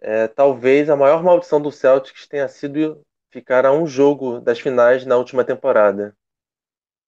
[0.00, 5.04] é, talvez a maior maldição do Celtics tenha sido ficar a um jogo das finais
[5.06, 6.16] na última temporada.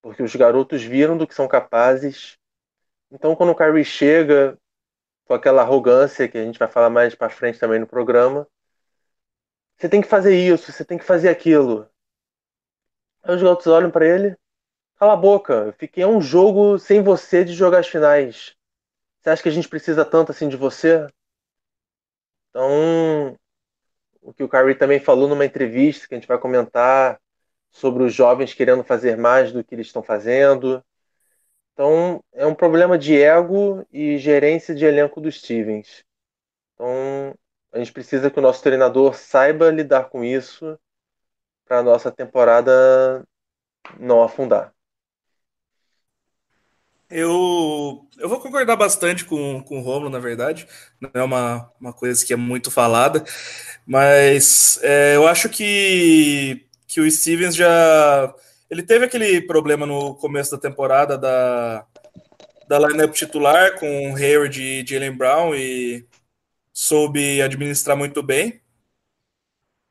[0.00, 2.38] Porque os garotos viram do que são capazes.
[3.10, 4.58] Então, quando o Kyrie chega,
[5.24, 8.46] com aquela arrogância que a gente vai falar mais para frente também no programa.
[9.76, 11.88] Você tem que fazer isso, você tem que fazer aquilo.
[13.22, 14.36] Aí os garotos olham para ele,
[15.02, 18.54] cala a boca, fiquei um jogo sem você de jogar as finais.
[19.18, 21.08] Você acha que a gente precisa tanto assim de você?
[22.48, 23.36] Então,
[24.20, 27.20] o que o Kyrie também falou numa entrevista que a gente vai comentar
[27.68, 30.80] sobre os jovens querendo fazer mais do que eles estão fazendo.
[31.72, 36.04] Então, é um problema de ego e gerência de elenco dos Stevens.
[36.74, 37.34] Então,
[37.72, 40.78] a gente precisa que o nosso treinador saiba lidar com isso
[41.64, 43.26] para a nossa temporada
[43.98, 44.72] não afundar.
[47.12, 50.66] Eu, eu vou concordar bastante com, com o Romulo, na verdade.
[51.00, 53.22] Não é uma, uma coisa que é muito falada,
[53.86, 58.34] mas é, eu acho que, que o Stevens já
[58.72, 61.84] ele teve aquele problema no começo da temporada da,
[62.66, 66.06] da lineup titular com Hayward e Jalen Brown e
[66.72, 68.62] soube administrar muito bem.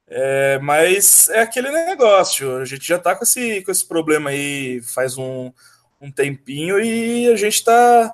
[0.07, 4.81] É, mas é aquele negócio, a gente já tá com esse, com esse problema aí
[4.81, 5.53] faz um,
[6.01, 8.13] um tempinho e a gente tá.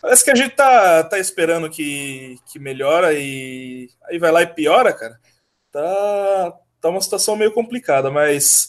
[0.00, 4.46] Parece que a gente tá, tá esperando que, que melhora e aí vai lá e
[4.46, 5.18] piora, cara.
[5.72, 8.68] Tá, tá uma situação meio complicada, mas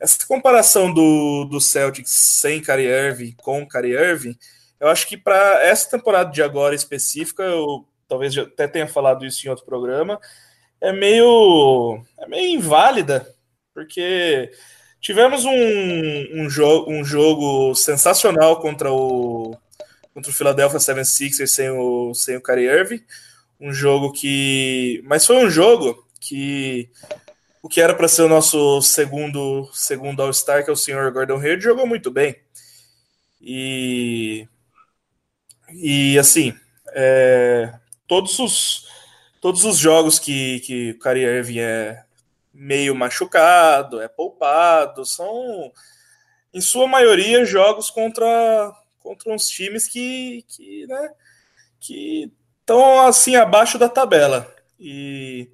[0.00, 4.38] essa comparação do, do Celtics sem Kyrie Irving com Kyrie Irving,
[4.78, 9.46] eu acho que para essa temporada de agora específica, eu talvez até tenha falado isso
[9.46, 10.20] em outro programa,
[10.80, 13.34] é meio, é meio inválida,
[13.74, 14.50] porque
[15.00, 19.56] tivemos um, um, jo um jogo sensacional contra o,
[20.12, 23.04] contra o Philadelphia 76ers sem o, sem o Kyrie Irving,
[23.60, 25.02] um jogo que...
[25.04, 26.90] Mas foi um jogo que
[27.66, 31.40] o que era para ser o nosso segundo segundo All-Star, que é o senhor Gordon
[31.40, 32.36] Hayward, jogou muito bem.
[33.40, 34.46] E,
[35.72, 36.54] e assim,
[36.94, 37.74] é,
[38.06, 38.86] todos, os,
[39.40, 42.05] todos os jogos que, que o Kyrie Irving é
[42.56, 45.72] meio machucado, é poupado, são,
[46.52, 51.10] em sua maioria, jogos contra, contra uns times que, que, né,
[51.78, 54.52] que estão assim abaixo da tabela.
[54.78, 55.50] E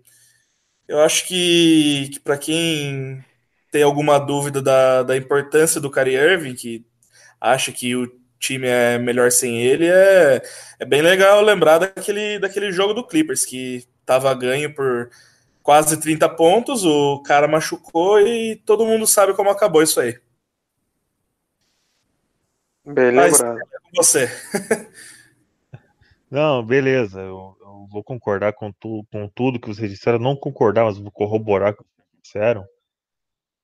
[0.89, 3.25] eu acho que, que para quem
[3.71, 6.85] tem alguma dúvida da, da importância do Kyrie Irving, que
[7.41, 8.07] acha que o
[8.39, 10.43] time é melhor sem ele, é,
[10.79, 15.11] é bem legal lembrar daquele, daquele jogo do Clippers, que estava ganho por
[15.63, 20.19] quase 30 pontos, o cara machucou e todo mundo sabe como acabou isso aí.
[22.85, 23.59] Bem lembrado.
[23.59, 24.29] É você.
[26.31, 27.21] Não, beleza.
[27.21, 30.19] Eu, eu vou concordar com, tu, com tudo que vocês disseram.
[30.19, 32.67] Não concordar, mas vou corroborar com o que vocês disseram.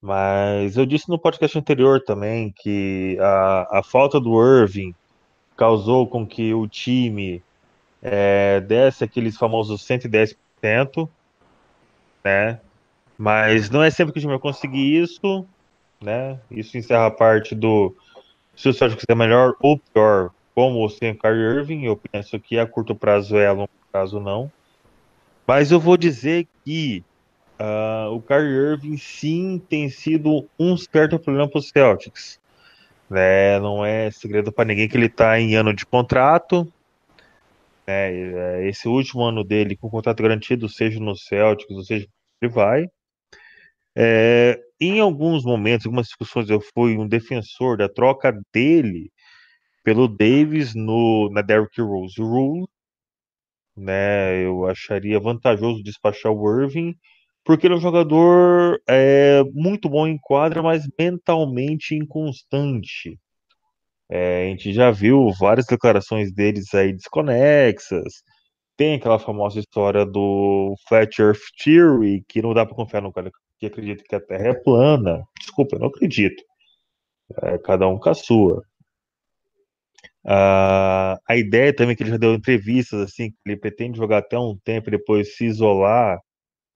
[0.00, 4.94] Mas eu disse no podcast anterior também que a, a falta do Irving
[5.56, 7.42] causou com que o time
[8.00, 11.08] é, desse aqueles famosos 110%,
[12.28, 12.60] né?
[13.16, 15.46] Mas não é sempre que o time vai conseguir isso,
[16.00, 16.38] né?
[16.50, 17.96] Isso encerra a parte do
[18.54, 21.84] se o Celtics é melhor ou pior, como o sem Irving.
[21.84, 24.50] Eu penso que a curto prazo é, a longo prazo não.
[25.46, 27.02] Mas eu vou dizer que
[27.58, 32.38] uh, o Kyrie Irving sim tem sido um certo problema para os Celtics.
[33.08, 33.58] Né?
[33.60, 36.70] Não é segredo para ninguém que ele está em ano de contrato.
[37.86, 38.68] Né?
[38.68, 42.06] Esse último ano dele com contrato garantido, seja no Celtics, ou seja,
[42.40, 42.86] ele vai.
[43.96, 49.10] É, em alguns momentos, algumas discussões, eu fui um defensor da troca dele
[49.84, 52.66] pelo Davis no, na Derrick Rose Rule.
[53.76, 56.94] Né, eu acharia vantajoso despachar o Irving,
[57.44, 63.18] porque ele é um jogador é, muito bom em quadra, mas mentalmente inconstante.
[64.10, 68.22] É, a gente já viu várias declarações deles aí desconexas.
[68.78, 73.28] Tem aquela famosa história do Flat Earth Theory, que não dá para confiar no cara
[73.58, 75.24] que acredita que a Terra é plana.
[75.36, 76.40] Desculpa, eu não acredito.
[77.42, 78.62] É, cada um com a sua.
[80.24, 84.38] Uh, a ideia também que ele já deu entrevistas assim, que ele pretende jogar até
[84.38, 86.20] um tempo e depois se isolar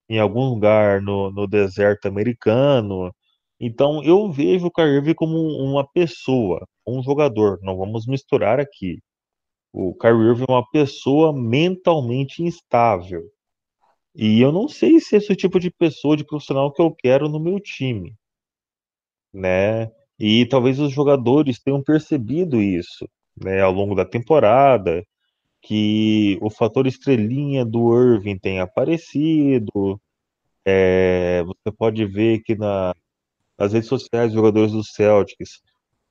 [0.09, 3.13] em algum lugar no, no deserto americano.
[3.59, 7.59] Então eu vejo o Kyrie como uma pessoa, um jogador.
[7.61, 8.99] Não vamos misturar aqui.
[9.73, 13.23] O Kyrie Irving é uma pessoa mentalmente instável.
[14.15, 17.27] E eu não sei se esse o tipo de pessoa, de profissional que eu quero
[17.29, 18.15] no meu time,
[19.33, 19.91] né?
[20.19, 25.03] E talvez os jogadores tenham percebido isso, né, ao longo da temporada,
[25.61, 29.99] que o fator estrelinha do Irving tem aparecido.
[30.65, 32.95] É, você pode ver que na,
[33.57, 35.61] nas redes sociais jogadores do Celtics,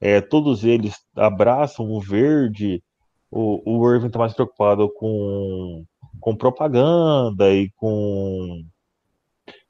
[0.01, 2.83] é, todos eles abraçam o verde.
[3.33, 5.85] O, o Irving está mais preocupado com
[6.23, 8.65] com propaganda e com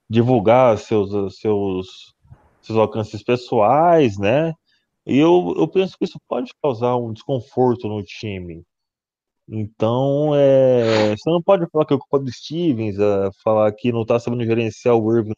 [0.09, 2.15] divulgar seus, seus,
[2.61, 4.53] seus alcances pessoais, né?
[5.07, 8.63] E eu, eu penso que isso pode causar um desconforto no time.
[9.49, 14.03] Então, é, você não pode falar que é culpa do Stevens, é, falar que não
[14.03, 15.33] está sabendo gerenciar o Irving.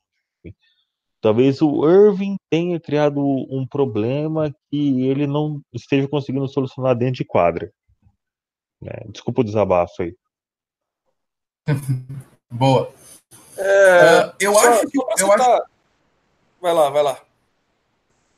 [1.20, 7.24] Talvez o Irving tenha criado um problema que ele não esteja conseguindo solucionar dentro de
[7.24, 7.72] quadra.
[8.84, 10.14] É, desculpa o desabafo aí.
[12.50, 12.92] Boa.
[13.56, 14.98] É, uh, eu só, acho que.
[14.98, 15.62] Eu acho...
[16.60, 17.18] Vai lá, vai lá.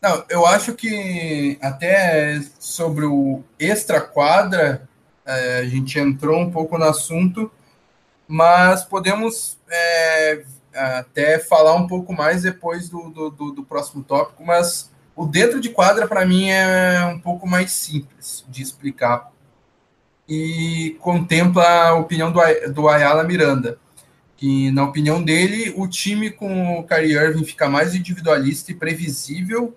[0.01, 4.88] Não, eu acho que até sobre o extra-quadra,
[5.24, 7.51] é, a gente entrou um pouco no assunto,
[8.28, 14.44] mas podemos é, até falar um pouco mais depois do, do, do, do próximo tópico,
[14.44, 19.32] mas o dentro de quadra, para mim, é um pouco mais simples de explicar
[20.29, 22.41] e contempla a opinião do,
[22.72, 23.79] do Ayala Miranda,
[24.37, 29.74] que, na opinião dele, o time com o Kyrie Irving fica mais individualista e previsível,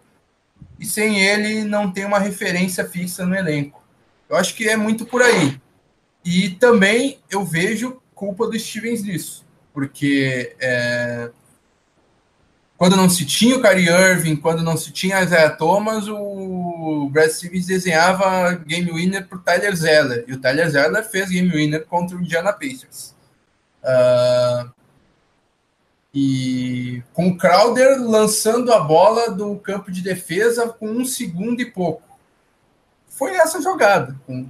[0.80, 3.84] e sem ele não tem uma referência fixa no elenco.
[4.30, 5.60] Eu acho que é muito por aí.
[6.24, 11.32] E também eu vejo culpa do Stevens nisso, porque é,
[12.80, 17.30] quando não se tinha o Kyrie Irving, quando não se tinha Isaiah Thomas, o Brad
[17.30, 20.24] Stevens desenhava game winner para o Tyler Zeller.
[20.26, 23.14] E o Tyler Zeller fez game winner contra o Indiana Pacers.
[23.84, 24.72] Uh,
[26.14, 31.66] e com o Crowder lançando a bola do campo de defesa com um segundo e
[31.66, 32.18] pouco.
[33.10, 34.48] Foi essa jogada, com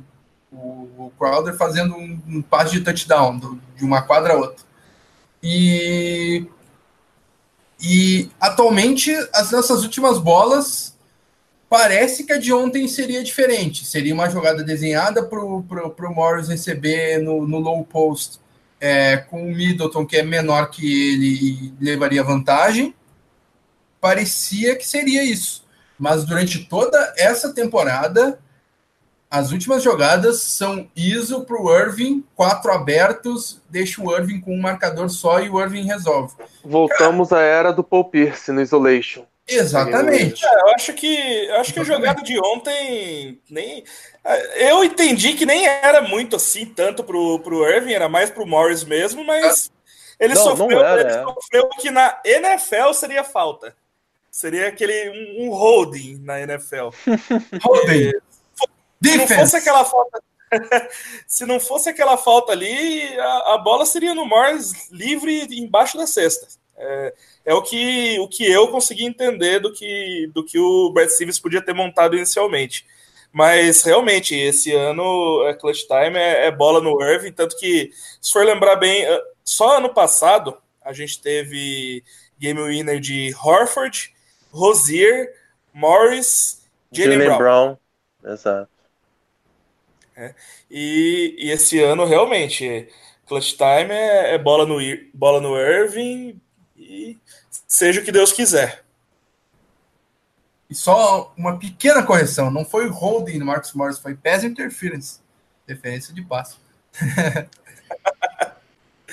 [0.52, 4.64] o Crowder fazendo um, um passe de touchdown do, de uma quadra a outra.
[5.42, 6.46] E
[7.82, 10.98] e atualmente, as nossas últimas bolas,
[11.70, 13.86] parece que a de ontem seria diferente.
[13.86, 18.40] Seria uma jogada desenhada para o Morris receber no, no low post
[18.82, 22.94] é, com o Middleton, que é menor que ele e levaria vantagem.
[24.02, 25.64] Parecia que seria isso.
[25.98, 28.40] Mas durante toda essa temporada,
[29.30, 34.62] as últimas jogadas são ISO para o Irving, quatro abertos, deixa o Irving com um
[34.62, 36.34] marcador só e o Irving resolve.
[36.64, 39.26] Voltamos Cara, à era do Paul Pierce no Isolation.
[39.48, 40.46] Exatamente.
[40.46, 43.84] É, eu acho que eu acho que a jogada de ontem nem
[44.56, 48.84] eu entendi que nem era muito assim tanto pro, pro Irving, era mais pro Morris
[48.84, 49.72] mesmo, mas
[50.20, 51.24] ele, não, sofreu, não era, ele é.
[51.24, 53.76] sofreu que na NFL seria falta.
[54.30, 56.90] Seria aquele um, um holding na NFL.
[57.64, 58.14] holding.
[59.04, 60.24] Se não fosse aquela falta,
[61.28, 66.08] se não fosse aquela falta ali, a, a, bola seria no Morris livre embaixo da
[66.08, 66.48] cesta.
[66.78, 67.14] É,
[67.46, 71.40] é, o, que, o que eu consegui entender do que, do que o Brad Stevens
[71.40, 72.86] podia ter montado inicialmente.
[73.32, 78.32] Mas realmente, esse ano é clutch time, é, é bola no Irving, tanto que, se
[78.32, 82.04] for lembrar bem, é, só ano passado a gente teve
[82.40, 84.14] game winner de Horford,
[84.52, 85.36] Rosier,
[85.74, 87.38] Morris, Jalen Brown.
[87.38, 87.78] Brown.
[88.24, 88.79] Exato.
[90.20, 90.36] É.
[90.70, 92.90] E, e, esse ano, realmente,
[93.26, 94.78] clutch time é, é, bola, no,
[95.14, 96.42] bola no Irving
[96.78, 97.18] E
[97.66, 98.84] seja o que Deus quiser.
[100.70, 105.22] E só uma pequena correção: não foi holding no Marcos Morris, foi pass interference.
[105.66, 106.58] Referência de passe.
[107.02, 107.48] uh...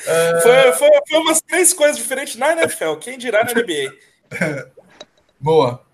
[0.43, 2.97] foi, foi, foi umas três coisas diferentes na NFL.
[2.97, 3.95] Quem dirá na NBA?
[5.39, 5.87] Boa.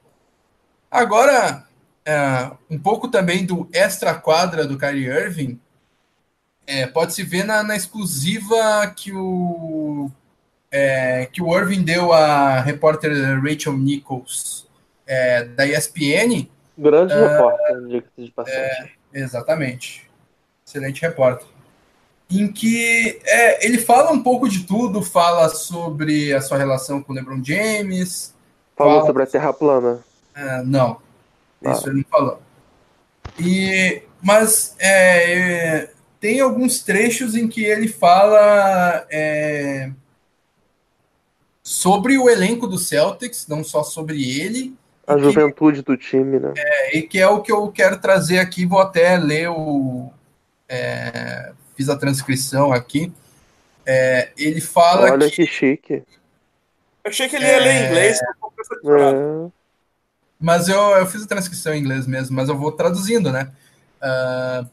[0.91, 1.67] Agora,
[2.09, 5.61] uh, um pouco também do extra quadra do Kyrie Irving.
[6.67, 10.11] É, pode se ver na, na exclusiva que o
[10.71, 14.67] é, que o Irving deu à repórter Rachel Nichols
[15.07, 16.49] é, da ESPN.
[16.79, 18.93] Grande uh, repórter, diga-se de passagem.
[19.13, 20.11] É, exatamente.
[20.67, 21.47] Excelente repórter.
[22.31, 27.13] Em que é, ele fala um pouco de tudo, fala sobre a sua relação com
[27.13, 28.35] o LeBron James.
[28.75, 29.07] Falou fala...
[29.07, 30.01] sobre a Terra plana.
[30.35, 30.97] Uh, não,
[31.69, 31.73] ah.
[31.73, 32.43] isso ele não falou.
[33.39, 35.91] E, mas é,
[36.21, 39.91] tem alguns trechos em que ele fala é,
[41.63, 44.77] sobre o elenco do Celtics, não só sobre ele.
[45.07, 46.53] A juventude do time, né?
[46.57, 50.13] É, e que é o que eu quero trazer aqui, vou até ler o.
[50.69, 53.13] É, fiz a transcrição aqui.
[53.85, 55.11] É, ele fala.
[55.11, 56.05] Olha que, que chique.
[57.05, 57.87] Eu achei que ele ia ler é.
[57.87, 58.21] inglês.
[58.21, 59.62] É.
[60.43, 63.53] Mas eu, eu fiz a transcrição em inglês mesmo, mas eu vou traduzindo, né?
[64.03, 64.69] Uh,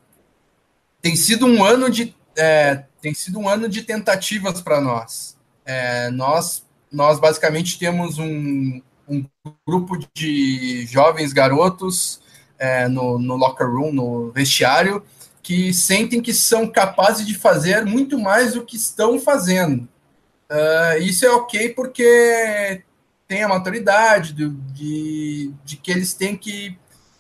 [0.99, 5.38] tem sido um ano de é, tem sido um ano de tentativas para nós.
[5.63, 9.24] É, nós nós basicamente temos um, um
[9.67, 12.20] grupo de jovens garotos
[12.57, 15.03] é, no, no locker room, no vestiário,
[15.43, 19.88] que sentem que são capazes de fazer muito mais do que estão fazendo.
[20.51, 22.84] Uh, isso é ok porque
[23.30, 26.75] tem a maturidade de, de, de que eles têm que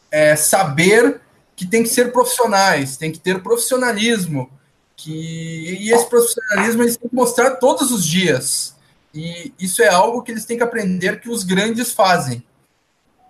[0.09, 1.21] é, saber
[1.55, 4.49] que tem que ser profissionais, tem que ter profissionalismo,
[4.95, 8.75] que e esse profissionalismo eles têm que mostrar todos os dias.
[9.13, 12.43] E isso é algo que eles têm que aprender que os grandes fazem.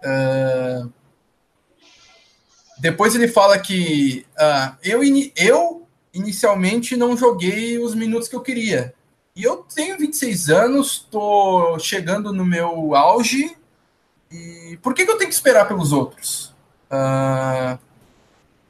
[0.01, 0.89] Uh,
[2.79, 5.01] depois ele fala que uh, eu,
[5.35, 8.93] eu inicialmente não joguei os minutos que eu queria.
[9.39, 13.55] E eu tenho 26 anos, estou chegando no meu auge.
[14.29, 16.53] E por que, que eu tenho que esperar pelos outros?
[16.91, 17.79] Uh,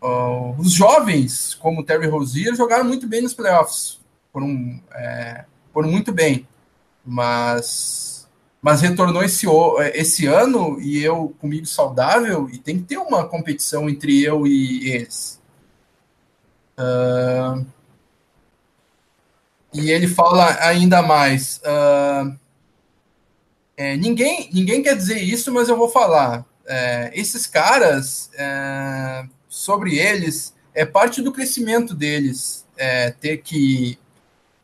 [0.05, 3.99] uh, os jovens, como Terry Rozier, jogaram muito bem nos playoffs.
[4.31, 6.47] Foram, é, foram muito bem
[7.03, 8.27] mas
[8.61, 9.47] mas retornou esse,
[9.93, 14.91] esse ano e eu comigo saudável e tem que ter uma competição entre eu e
[14.91, 15.41] eles.
[16.77, 17.65] Uh,
[19.73, 21.61] e ele fala ainda mais.
[21.63, 22.37] Uh,
[23.77, 26.45] é, ninguém, ninguém quer dizer isso, mas eu vou falar.
[26.67, 33.97] É, esses caras, é, sobre eles, é parte do crescimento deles é, ter que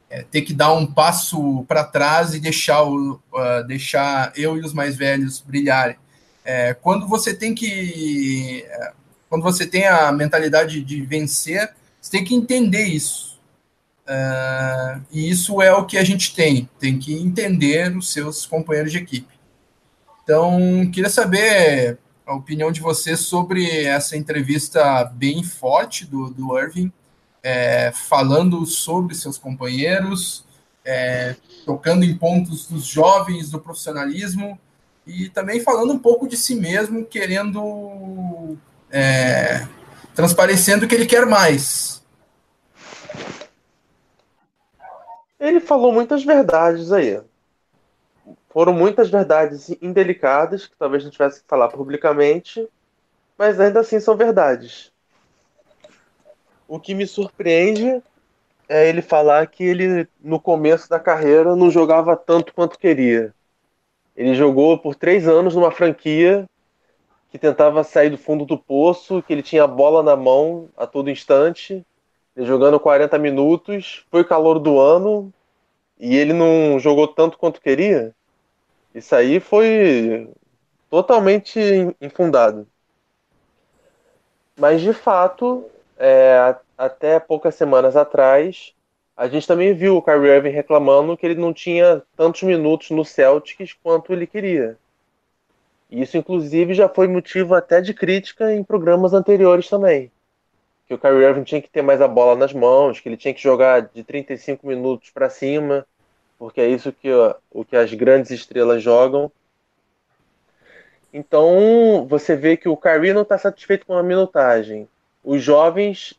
[0.10, 4.62] é, ter que dar um passo para trás e deixar, o, uh, deixar eu e
[4.62, 5.98] os mais velhos brilharem.
[6.44, 8.66] É, quando você tem que.
[9.28, 13.35] Quando você tem a mentalidade de vencer, você tem que entender isso.
[14.08, 16.70] Uh, e isso é o que a gente tem.
[16.80, 19.34] Tem que entender os seus companheiros de equipe.
[20.24, 26.92] Então, queria saber a opinião de você sobre essa entrevista bem forte do, do Irving
[27.44, 30.44] é, falando sobre seus companheiros,
[30.84, 34.60] é, tocando em pontos dos jovens, do profissionalismo,
[35.06, 38.58] e também falando um pouco de si mesmo, querendo.
[38.92, 39.68] É,
[40.16, 42.04] transparecendo que ele quer mais.
[45.46, 47.22] Ele falou muitas verdades aí.
[48.50, 52.68] Foram muitas verdades indelicadas, que talvez não tivesse que falar publicamente,
[53.38, 54.92] mas ainda assim são verdades.
[56.68, 58.02] O que me surpreende
[58.68, 63.32] é ele falar que ele, no começo da carreira, não jogava tanto quanto queria.
[64.16, 66.50] Ele jogou por três anos numa franquia
[67.30, 70.88] que tentava sair do fundo do poço, que ele tinha a bola na mão a
[70.88, 71.86] todo instante,
[72.36, 75.32] jogando 40 minutos, foi calor do ano
[76.00, 78.14] e ele não jogou tanto quanto queria.
[78.94, 80.30] Isso aí foi
[80.90, 81.60] totalmente
[82.02, 82.68] infundado.
[84.58, 85.66] Mas de fato,
[85.98, 88.74] é, até poucas semanas atrás,
[89.16, 93.04] a gente também viu o Kyrie Irving reclamando que ele não tinha tantos minutos no
[93.04, 94.78] Celtics quanto ele queria.
[95.90, 100.12] Isso, inclusive, já foi motivo até de crítica em programas anteriores também.
[100.88, 103.34] Que o Kyrie Irving tinha que ter mais a bola nas mãos, que ele tinha
[103.34, 105.86] que jogar de 35 minutos para cima,
[106.38, 107.10] porque é isso que
[107.52, 109.32] o que as grandes estrelas jogam.
[111.14, 114.88] Então, você vê que o Kyrie não está satisfeito com a minutagem
[115.26, 116.14] os jovens,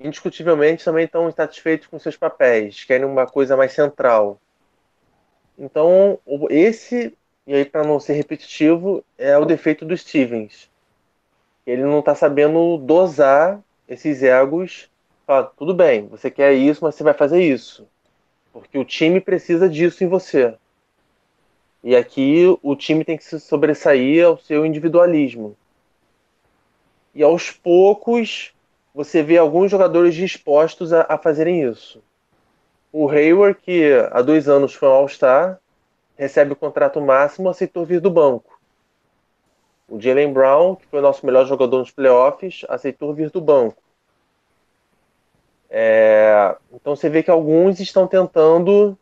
[0.00, 4.40] indiscutivelmente, também estão insatisfeitos com seus papéis, querem uma coisa mais central.
[5.58, 6.18] Então,
[6.48, 7.16] esse,
[7.46, 10.70] e aí para não ser repetitivo, é o defeito do Stevens.
[11.66, 13.60] Ele não está sabendo dosar
[13.92, 14.90] esses egos.
[15.56, 17.86] Tudo bem, você quer isso, mas você vai fazer isso.
[18.52, 20.54] Porque o time precisa disso em você.
[21.82, 25.56] E aqui o time tem que se sobressair ao seu individualismo.
[27.14, 28.54] E aos poucos
[28.94, 32.02] você vê alguns jogadores dispostos a, a fazerem isso.
[32.92, 35.58] O Hayward, que há dois anos foi um All-Star,
[36.14, 38.60] recebe o contrato máximo, aceitou vir do banco.
[39.88, 43.81] O Jalen Brown, que foi o nosso melhor jogador nos playoffs, aceitou vir do banco.
[45.74, 48.96] É, então você vê que alguns estão tentando.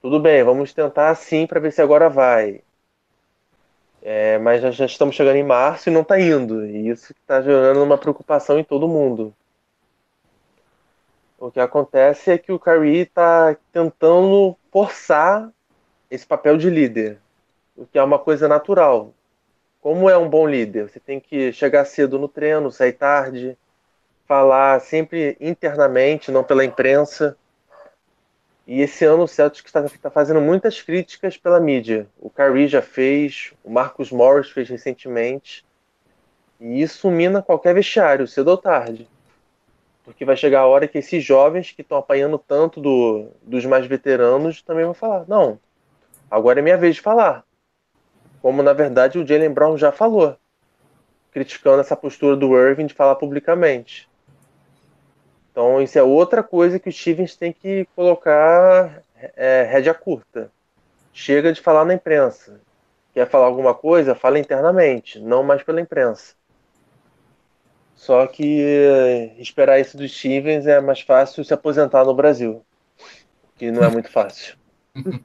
[0.00, 2.62] Tudo bem, vamos tentar assim para ver se agora vai.
[4.00, 6.64] É, mas já, já, estamos chegando em março e não está indo.
[6.64, 9.34] E isso está gerando uma preocupação em todo mundo.
[11.38, 15.50] O que acontece é que o Curry está tentando forçar
[16.10, 17.18] esse papel de líder,
[17.76, 19.12] o que é uma coisa natural.
[19.80, 20.88] Como é um bom líder?
[20.88, 23.58] Você tem que chegar cedo no treino, sair tarde,
[24.32, 27.36] falar sempre internamente, não pela imprensa.
[28.66, 32.06] E esse ano o Celtics está tá fazendo muitas críticas pela mídia.
[32.18, 35.66] O Kyrie já fez, o Marcus Morris fez recentemente.
[36.58, 39.06] E isso mina qualquer vestiário, cedo ou tarde.
[40.02, 43.84] Porque vai chegar a hora que esses jovens que estão apanhando tanto do, dos mais
[43.84, 45.60] veteranos também vão falar: não,
[46.30, 47.44] agora é minha vez de falar.
[48.40, 50.38] Como na verdade o Jalen Brown já falou,
[51.32, 54.10] criticando essa postura do Irving de falar publicamente.
[55.52, 59.02] Então, isso é outra coisa que o Stevens tem que colocar
[59.36, 60.50] é, rédea curta.
[61.12, 62.58] Chega de falar na imprensa.
[63.12, 64.14] Quer falar alguma coisa?
[64.14, 66.34] Fala internamente, não mais pela imprensa.
[67.94, 72.64] Só que eh, esperar isso do Stevens é mais fácil se aposentar no Brasil,
[73.56, 74.56] que não é muito fácil.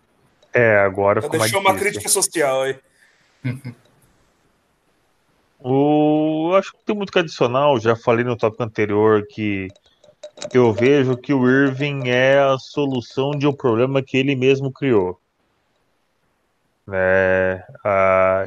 [0.54, 2.80] É, agora ficou Deixou uma crítica social aí.
[5.60, 6.52] o...
[6.56, 7.78] Acho que tem muito que adicionar.
[7.80, 9.68] Já falei no tópico anterior que
[10.54, 15.20] eu vejo que o Irving é a solução de um problema que ele mesmo criou.
[16.90, 17.62] É,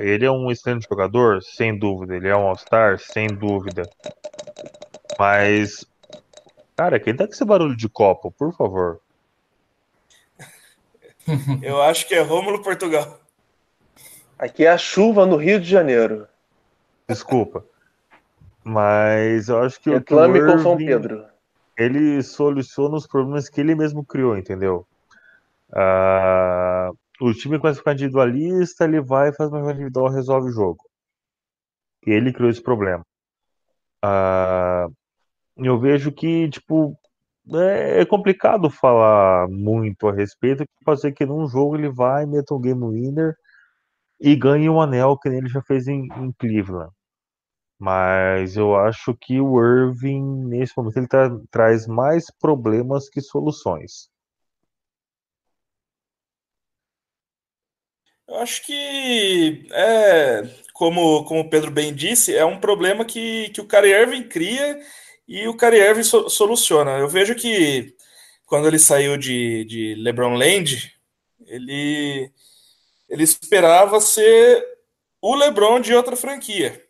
[0.01, 2.16] ele é um excelente jogador, sem dúvida.
[2.16, 3.82] Ele é um All-Star, sem dúvida.
[5.18, 5.84] Mas,
[6.76, 9.01] cara, quem tá com esse barulho de copo, por favor?
[11.62, 13.20] Eu acho que é Rômulo Portugal.
[14.38, 16.26] Aqui é a chuva no Rio de Janeiro.
[17.07, 17.62] Desculpa.
[18.64, 20.43] Mas eu acho que Reclame o.
[20.43, 21.30] Reclame com São Pedro
[21.81, 24.87] ele soluciona os problemas que ele mesmo criou, entendeu?
[25.70, 30.85] Uh, o time começa a ficar individualista, ele vai, faz uma individual, resolve o jogo.
[32.07, 33.05] E ele criou esse problema.
[34.05, 34.95] Uh,
[35.57, 36.99] eu vejo que, tipo,
[37.55, 42.61] é, é, complicado falar muito a respeito, fazer que num jogo ele vai, meta um
[42.61, 43.35] game winner
[44.20, 46.93] e ganhe um anel que ele já fez em, em Cleveland.
[47.81, 54.11] Mas eu acho que o Irving, nesse momento, ele tra traz mais problemas que soluções.
[58.28, 60.43] Eu acho que, é,
[60.74, 64.81] como, como o Pedro bem disse, é um problema que, que o Kyrie Irving cria
[65.26, 66.99] e o Kyrie Irving so soluciona.
[66.99, 67.97] Eu vejo que
[68.47, 70.95] quando ele saiu de, de LeBron Land,
[71.47, 72.31] ele,
[73.09, 74.64] ele esperava ser
[75.20, 76.89] o LeBron de outra franquia.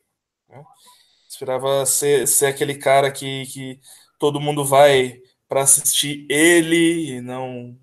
[1.40, 3.80] Esperava ser, ser aquele cara que, que
[4.18, 7.74] todo mundo vai para assistir ele e não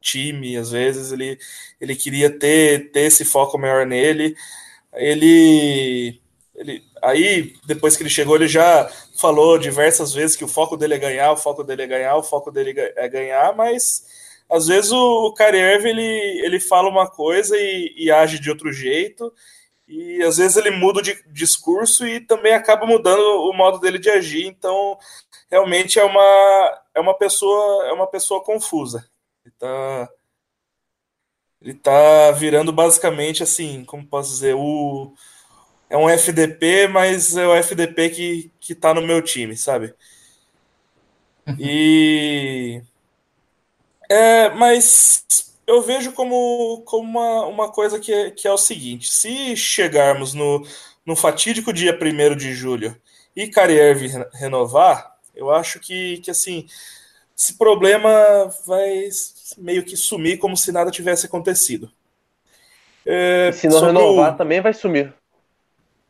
[0.00, 1.38] time, às vezes ele,
[1.80, 4.34] ele queria ter, ter esse foco maior nele.
[4.92, 6.20] Ele,
[6.56, 10.94] ele aí depois que ele chegou, ele já falou diversas vezes que o foco dele
[10.94, 14.04] é ganhar, o foco dele é ganhar, o foco dele é ganhar, mas
[14.50, 18.72] às vezes o, o Kyrie ele, ele fala uma coisa e, e age de outro
[18.72, 19.32] jeito,
[19.88, 24.10] e às vezes ele muda de discurso e também acaba mudando o modo dele de
[24.10, 24.46] agir.
[24.46, 24.98] Então,
[25.50, 29.08] realmente é uma é uma pessoa é uma pessoa confusa.
[29.44, 30.08] Ele tá
[31.60, 35.12] ele tá virando basicamente assim, como posso dizer, o
[35.90, 39.94] é um FDP, mas é o FDP que que tá no meu time, sabe?
[41.58, 42.82] E
[44.08, 45.24] é, mas
[45.66, 50.32] eu vejo como, como uma, uma coisa que é, que é o seguinte: se chegarmos
[50.32, 50.66] no,
[51.04, 52.96] no fatídico dia 1 de julho
[53.34, 56.66] e Carierve renovar, eu acho que, que assim,
[57.36, 58.10] esse problema
[58.66, 59.08] vai
[59.58, 61.90] meio que sumir como se nada tivesse acontecido.
[63.04, 64.36] É, se não renovar, o...
[64.36, 65.12] também vai sumir.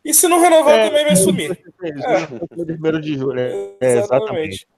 [0.04, 1.58] E se não renovar, é, também vai sumir.
[1.82, 2.96] É.
[2.96, 4.68] 1 de julho, é, é exatamente.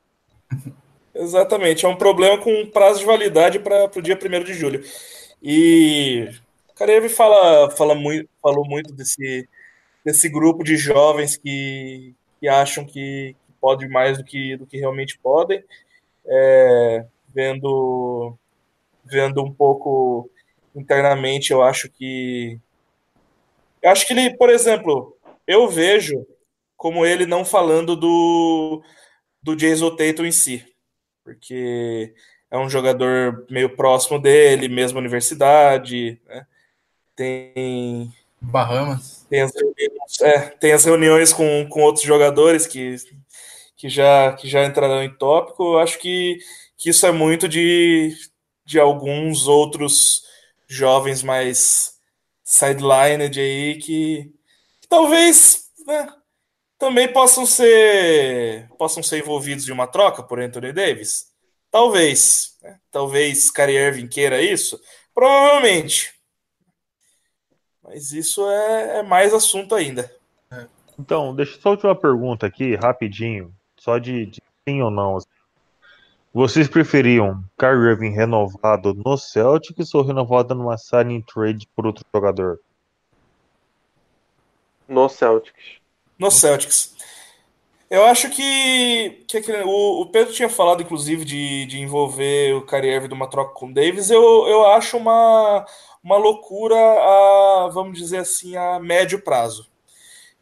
[1.18, 1.84] Exatamente.
[1.84, 4.82] É um problema com prazo de validade para o dia 1 de julho.
[5.42, 6.28] E
[6.70, 9.48] o Karev fala, fala muito, falou muito desse,
[10.04, 15.18] desse grupo de jovens que, que acham que, pode mais do que, do que realmente
[15.18, 15.62] podem.
[16.26, 18.36] É, vendo,
[19.04, 20.30] vendo um pouco
[20.74, 22.58] internamente, eu acho que.
[23.80, 25.16] Eu acho que ele, por exemplo,
[25.46, 26.26] eu vejo
[26.76, 28.82] como ele não falando do,
[29.42, 30.64] do Jason Tatum em si,
[31.28, 32.14] porque
[32.50, 36.46] é um jogador meio próximo dele, mesma universidade, né?
[37.14, 38.10] tem
[38.40, 39.26] Bahamas.
[39.28, 42.96] Tem as reuniões, é, tem as reuniões com, com outros jogadores que,
[43.76, 45.74] que, já, que já entrarão em tópico.
[45.74, 46.38] Eu acho que,
[46.78, 48.16] que isso é muito de,
[48.64, 50.22] de alguns outros
[50.66, 51.98] jovens mais
[52.42, 54.32] sidelined aí que,
[54.80, 56.08] que talvez né,
[56.78, 61.26] também possam ser possam ser envolvidos de uma troca por Anthony Davis.
[61.70, 62.56] Talvez.
[62.62, 62.78] Né?
[62.90, 64.80] Talvez Kyrie Irving queira isso.
[65.14, 66.14] Provavelmente.
[67.82, 70.14] Mas isso é, é mais assunto ainda.
[70.98, 73.54] Então, deixa só a última pergunta aqui, rapidinho.
[73.76, 75.18] Só de, de sim ou não.
[76.34, 82.60] Vocês preferiam Kyrie Irving renovado no Celtics ou renovado numa signing trade por outro jogador?
[84.88, 85.77] No Celtics.
[86.18, 86.96] No Celtics.
[87.90, 92.90] Eu acho que, que o, o, Pedro tinha falado, inclusive, de, de envolver o Kyrie
[92.90, 94.10] Irving numa troca com o Davis.
[94.10, 95.64] Eu, eu acho uma,
[96.02, 99.70] uma loucura a, vamos dizer assim, a médio prazo.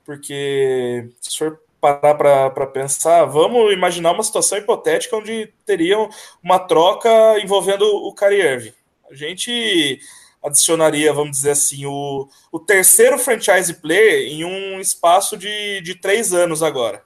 [0.04, 6.08] Porque se for parar para pensar, vamos imaginar uma situação hipotética onde teriam
[6.42, 7.08] uma troca
[7.40, 8.72] envolvendo o Irving.
[9.08, 10.00] A gente
[10.46, 16.32] adicionaria, vamos dizer assim, o, o terceiro franchise player em um espaço de, de três
[16.32, 17.02] anos agora.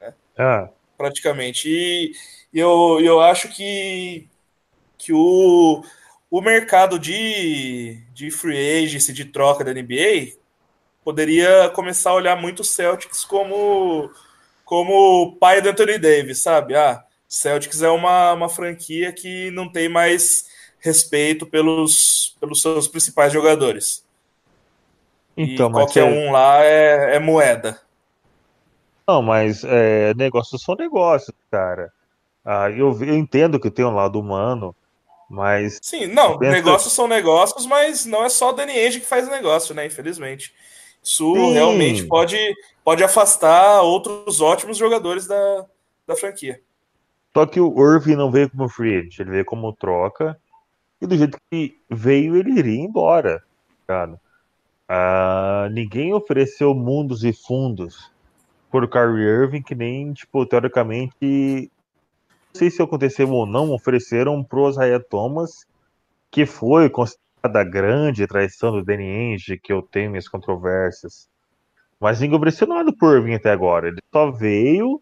[0.00, 0.14] Né?
[0.38, 0.68] Ah.
[0.96, 1.68] Praticamente.
[1.68, 2.12] E
[2.52, 4.28] eu, eu acho que,
[4.96, 5.82] que o,
[6.30, 10.38] o mercado de, de free agency, de troca da NBA,
[11.04, 14.10] poderia começar a olhar muito o Celtics como
[14.64, 16.74] como pai do Anthony Davis, sabe?
[16.74, 20.46] Ah, Celtics é uma, uma franquia que não tem mais
[20.86, 24.04] respeito pelos, pelos seus principais jogadores.
[25.36, 26.04] Então, e qualquer é...
[26.04, 27.78] um lá é, é, moeda.
[29.06, 31.92] Não, mas é, negócios são negócios, cara.
[32.44, 34.74] Ah, eu, eu entendo que tem um lado humano,
[35.28, 35.78] mas.
[35.82, 36.52] Sim, não, pensa...
[36.52, 39.84] negócios são negócios, mas não é só o Danny Ainge que faz negócio, né?
[39.84, 40.54] Infelizmente.
[41.02, 41.52] Isso Sim.
[41.52, 42.36] realmente pode,
[42.82, 45.66] pode afastar outros ótimos jogadores da,
[46.06, 46.60] da franquia.
[47.36, 50.40] Só que o Irving não veio como free agent, ele veio como troca.
[51.00, 53.42] E do jeito que veio, ele iria embora.
[53.86, 54.20] Cara.
[54.88, 58.10] Ah, ninguém ofereceu mundos e fundos
[58.70, 61.70] por Kyrie Irving, que nem, tipo, teoricamente
[62.56, 65.66] sei se aconteceu ou não, ofereceram pro Isaiah Thomas,
[66.30, 71.28] que foi considerada a grande traição do Danny Ainge, que eu tenho minhas controvérsias.
[72.00, 73.88] Mas ninguém ofereceu nada por Irving até agora.
[73.88, 75.00] Ele só veio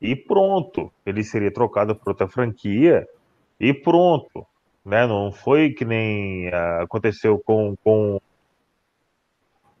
[0.00, 0.92] e pronto.
[1.04, 3.06] Ele seria trocado por outra franquia
[3.60, 4.46] e pronto.
[4.86, 5.06] Né?
[5.06, 8.18] Não foi que nem uh, aconteceu com, com.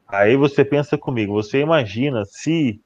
[0.06, 2.78] Aí você pensa comigo, você imagina se,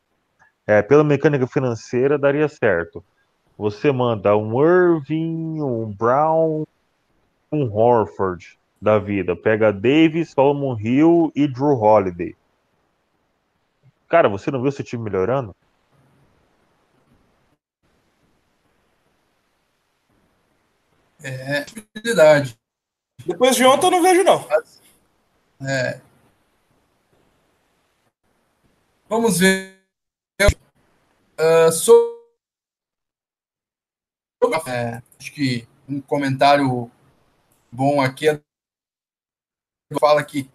[0.66, 3.04] é, pela mecânica financeira, daria certo
[3.60, 6.64] você manda um Irving, um Brown,
[7.52, 9.36] um Horford da vida.
[9.36, 12.34] Pega Davis, Solomon Hill e Drew Holiday.
[14.08, 15.54] Cara, você não viu seu time melhorando?
[21.22, 22.58] É, possibilidade.
[23.26, 24.46] Depois de ontem eu não vejo, não.
[25.66, 26.00] É.
[29.08, 29.78] Vamos ver.
[31.38, 32.20] Uh, sobre
[34.66, 36.90] é, acho que um comentário
[37.70, 38.40] bom aqui é
[39.98, 40.48] fala que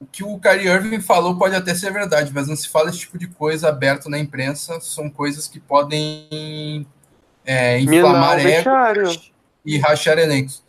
[0.00, 3.00] o que o Kyrie Irving falou pode até ser verdade, mas não se fala esse
[3.00, 4.80] tipo de coisa aberto na imprensa.
[4.80, 6.86] São coisas que podem
[7.44, 9.30] é, inflamar egos
[9.64, 10.62] e rachar elencos.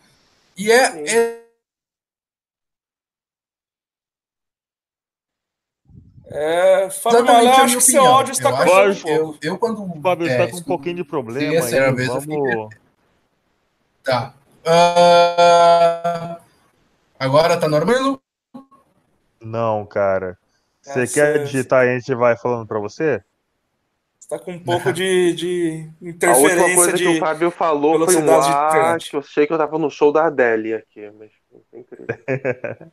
[0.57, 1.41] E é, é
[6.33, 9.37] É, Fábio Malé, acho que seu áudio está cortando um pouco.
[9.41, 10.01] Eu, eu quando.
[10.01, 11.65] Fábio está é, com um pouquinho de problema.
[11.65, 12.25] Aí, vez vamos...
[12.29, 12.69] eu
[14.01, 14.33] Tá.
[14.65, 16.41] Uh...
[17.19, 18.21] Agora tá normal?
[19.41, 20.37] Não, cara.
[20.81, 23.21] Você quer digitar e a gente vai falando para você?
[24.31, 24.61] tá com um né?
[24.63, 26.55] pouco de, de interferência.
[26.55, 29.51] A última coisa de que o Fábio falou foi um ah, que eu achei que
[29.51, 31.31] eu tava no show da Adele aqui, mas
[31.73, 32.07] é incrível.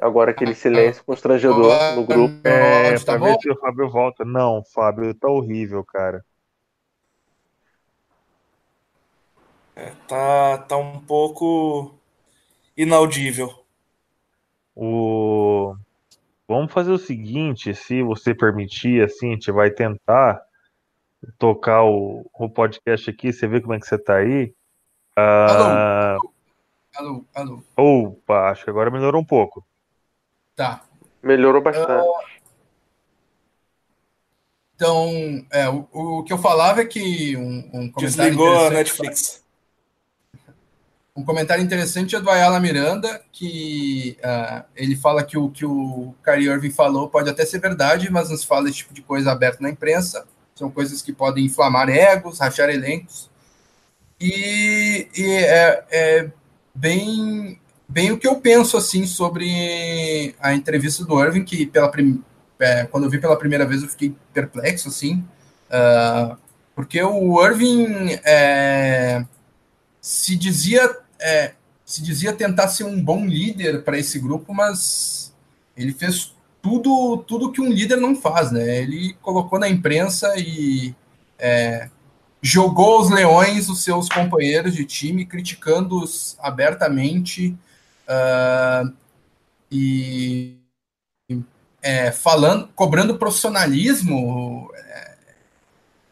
[0.00, 2.46] Agora aquele silêncio constrangedor no grupo.
[2.46, 4.24] É, tá pra ver se o Fábio volta.
[4.24, 6.24] Não, Fábio, tá horrível, cara.
[9.74, 11.98] É, tá, tá um pouco
[12.76, 13.66] inaudível.
[14.80, 15.74] O...
[16.46, 20.40] Vamos fazer o seguinte, se você permitir, assim, a gente vai tentar
[21.36, 24.54] tocar o, o podcast aqui, você vê como é que você tá aí.
[25.16, 26.16] Ah...
[26.94, 28.08] Alô, alô, alô.
[28.08, 29.66] Opa, acho que agora melhorou um pouco.
[30.54, 30.84] Tá.
[31.20, 32.06] Melhorou bastante.
[32.06, 32.38] Uh...
[34.76, 39.44] Então, é, o, o, que eu falava é que um, um Desligou a Netflix.
[41.18, 46.14] Um comentário interessante é do Ayala Miranda, que uh, ele fala que o que o
[46.22, 49.32] Kyrie Irving falou pode até ser verdade, mas não se fala esse tipo de coisa
[49.32, 50.24] aberto na imprensa.
[50.54, 53.28] São coisas que podem inflamar egos, rachar elencos.
[54.20, 56.30] E, e é, é,
[56.72, 62.22] bem, bem o que eu penso assim sobre a entrevista do Irving, que pela prim,
[62.60, 65.24] é, quando eu vi pela primeira vez eu fiquei perplexo assim,
[65.68, 66.36] uh,
[66.76, 69.24] porque o Irving é,
[70.00, 71.52] se dizia é,
[71.84, 75.34] se dizia tentar ser um bom líder para esse grupo, mas
[75.76, 78.82] ele fez tudo tudo que um líder não faz, né?
[78.82, 80.94] Ele colocou na imprensa e
[81.38, 81.88] é,
[82.42, 87.56] jogou aos leões os seus companheiros de time, criticando-os abertamente
[88.08, 88.92] uh,
[89.70, 90.56] e
[91.82, 95.16] é, falando, cobrando profissionalismo, é,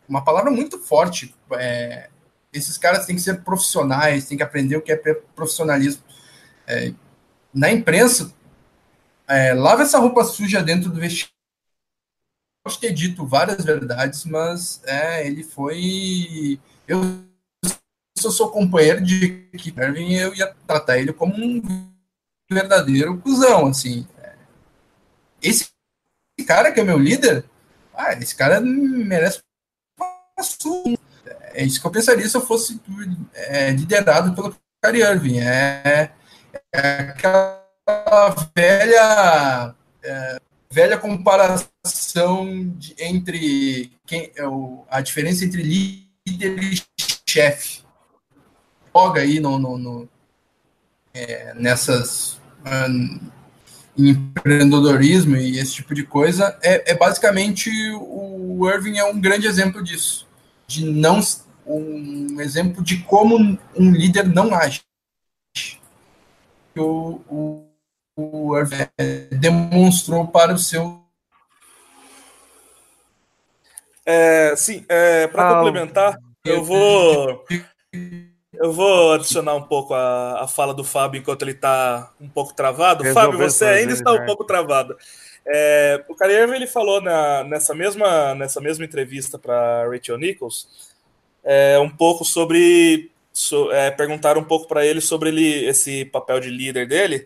[0.09, 1.35] uma palavra muito forte.
[1.53, 2.09] É,
[2.57, 4.97] esses caras têm que ser profissionais, têm que aprender o que é
[5.35, 6.03] profissionalismo.
[6.67, 6.93] É,
[7.53, 8.33] na imprensa,
[9.27, 11.35] é, lava essa roupa suja dentro do vestiário.
[12.65, 16.59] Pode ter dito várias verdades, mas é, ele foi.
[16.87, 17.03] Eu,
[18.17, 21.63] se eu sou companheiro de equipe, eu ia tratar ele como um
[22.51, 24.07] verdadeiro cuzão, assim.
[25.41, 25.69] Esse
[26.47, 27.45] cara que é meu líder,
[27.95, 29.41] ah, esse cara merece
[31.57, 32.79] é isso que eu pensaria se eu fosse
[33.35, 34.55] é, liderado pelo
[34.85, 35.39] Kyrie Irving.
[35.41, 36.11] É,
[36.73, 40.37] é aquela velha é,
[40.71, 44.43] velha comparação de, entre quem é
[44.91, 46.83] a diferença entre líder e
[47.27, 47.81] chefe.
[48.95, 50.09] Joga aí no, no, no
[51.15, 52.39] é, nessas
[53.97, 59.83] empreendedorismo e esse tipo de coisa é, é basicamente o Irving é um grande exemplo
[59.83, 60.27] disso
[60.67, 61.21] de não
[61.67, 64.83] um exemplo de como um líder não age.
[66.77, 67.67] O, o,
[68.17, 68.53] o
[69.31, 71.03] demonstrou para o seu.
[74.05, 77.45] É, sim, é, para ah, complementar, eu vou
[78.59, 82.55] eu vou adicionar um pouco a, a fala do Fábio enquanto ele está um pouco
[82.55, 83.05] travado.
[83.13, 84.97] Fábio, você ainda está um pouco travado.
[85.47, 90.96] É, o Carrier ele falou na, nessa, mesma, nessa mesma entrevista para Rachel Nichols
[91.47, 93.11] é, um pouco sobre.
[93.33, 97.25] So, é, perguntaram um pouco para ele sobre ele, esse papel de líder dele.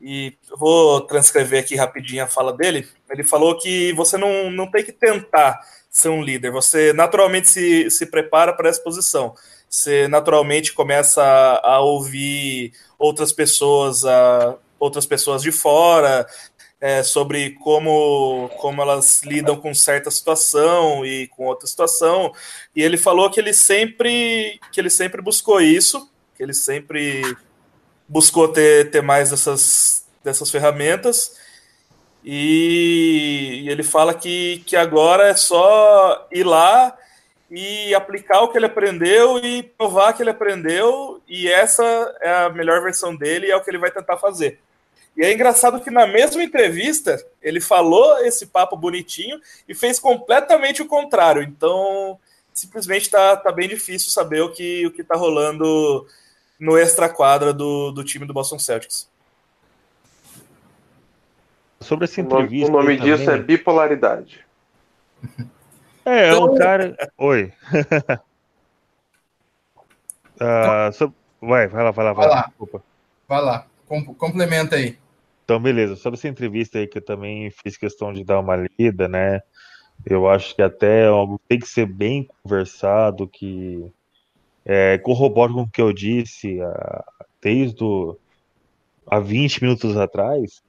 [0.00, 2.86] E vou transcrever aqui rapidinho a fala dele.
[3.08, 7.90] Ele falou que você não, não tem que tentar ser um líder, você naturalmente se,
[7.90, 9.34] se prepara para essa posição.
[9.68, 16.26] Você naturalmente começa a, a ouvir outras pessoas, a, outras pessoas de fora,
[16.86, 22.32] é, sobre como, como elas lidam com certa situação e com outra situação.
[22.76, 27.36] E ele falou que ele sempre que ele sempre buscou isso, que ele sempre
[28.06, 31.36] buscou ter, ter mais dessas, dessas ferramentas.
[32.24, 36.96] E, e ele fala que, que agora é só ir lá
[37.50, 41.84] e aplicar o que ele aprendeu e provar que ele aprendeu, e essa
[42.20, 44.60] é a melhor versão dele e é o que ele vai tentar fazer.
[45.16, 50.82] E é engraçado que na mesma entrevista ele falou esse papo bonitinho e fez completamente
[50.82, 51.42] o contrário.
[51.42, 52.18] Então,
[52.52, 56.06] simplesmente tá, tá bem difícil saber o que, o que tá rolando
[56.60, 59.08] no extra-quadra do, do time do Boston Celtics.
[61.80, 62.68] Sobre essa entrevista.
[62.68, 63.40] O nome, o nome disso também...
[63.40, 64.44] é bipolaridade.
[66.08, 66.96] É, é um então- cara.
[67.18, 67.52] Oi.
[70.40, 71.12] uh, so...
[71.40, 72.42] Vai, vai lá, vai lá, vai, lá.
[72.46, 72.80] Desculpa.
[73.26, 74.96] Vai lá, Com complementa aí.
[75.46, 75.94] Então, beleza.
[75.94, 79.40] Sobre essa entrevista aí que eu também fiz questão de dar uma lida, né?
[80.04, 83.92] Eu acho que até algo tem que ser bem conversado, que
[84.64, 87.04] é, corrobora com o que eu disse a,
[87.40, 88.18] desde o,
[89.06, 90.64] há 20 minutos atrás.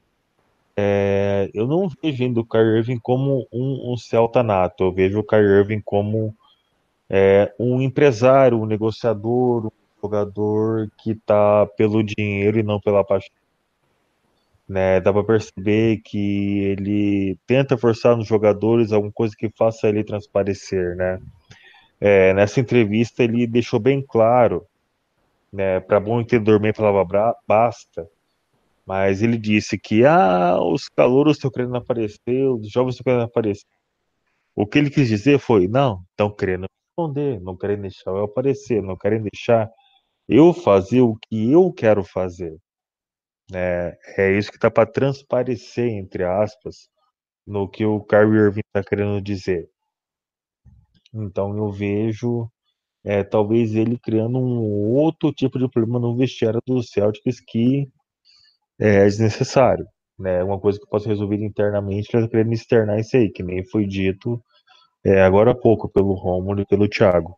[0.75, 4.83] É, eu não vejo ainda o Kyrie Irving como um, um Celta nato.
[4.83, 6.35] Eu vejo o Kyrie Irving como
[7.09, 9.71] é, um empresário, um negociador, um
[10.03, 13.31] jogador que está pelo dinheiro e não pela paixão
[14.67, 14.99] né?
[14.99, 20.95] Dá para perceber que ele tenta forçar nos jogadores alguma coisa que faça ele transparecer,
[20.95, 21.19] né?
[21.99, 24.67] É, nessa entrevista ele deixou bem claro
[25.51, 28.07] né, para bom entendedor meio falava basta,
[28.85, 33.65] mas ele disse que ah, os calouros estão querendo aparecer, os jovens estão querendo aparecer.
[34.55, 38.81] O que ele quis dizer foi, não, estão querendo responder, não querem deixar eu aparecer,
[38.81, 39.69] não querem deixar
[40.27, 42.57] eu fazer o que eu quero fazer.
[43.53, 46.89] É, é isso que está para transparecer, entre aspas,
[47.45, 49.69] no que o Kyrie Irving está querendo dizer.
[51.13, 52.49] Então eu vejo
[53.03, 57.89] é, talvez ele criando um outro tipo de problema no vestiário do Celtics que
[58.79, 59.87] é desnecessário.
[60.19, 60.43] Né?
[60.43, 63.63] Uma coisa que pode ser resolvida internamente, ele está querendo externar isso aí, que nem
[63.65, 64.41] foi dito
[65.05, 67.35] é, agora há pouco pelo Romulo e pelo Thiago.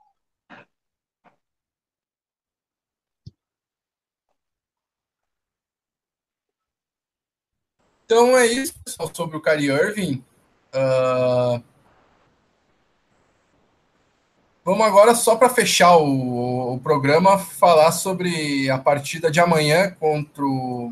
[8.12, 10.24] Então é isso, pessoal, sobre o Kyrie Irving.
[10.74, 11.62] Uh,
[14.66, 20.44] Vamos agora, só para fechar o, o, programa, falar sobre a partida de amanhã contra
[20.44, 20.92] o,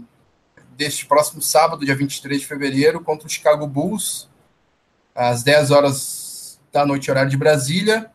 [0.76, 4.30] deste próximo sábado, dia 23 de fevereiro, contra o Chicago Bulls,
[5.15, 8.11] às 10 horas da noite, horário de Brasília.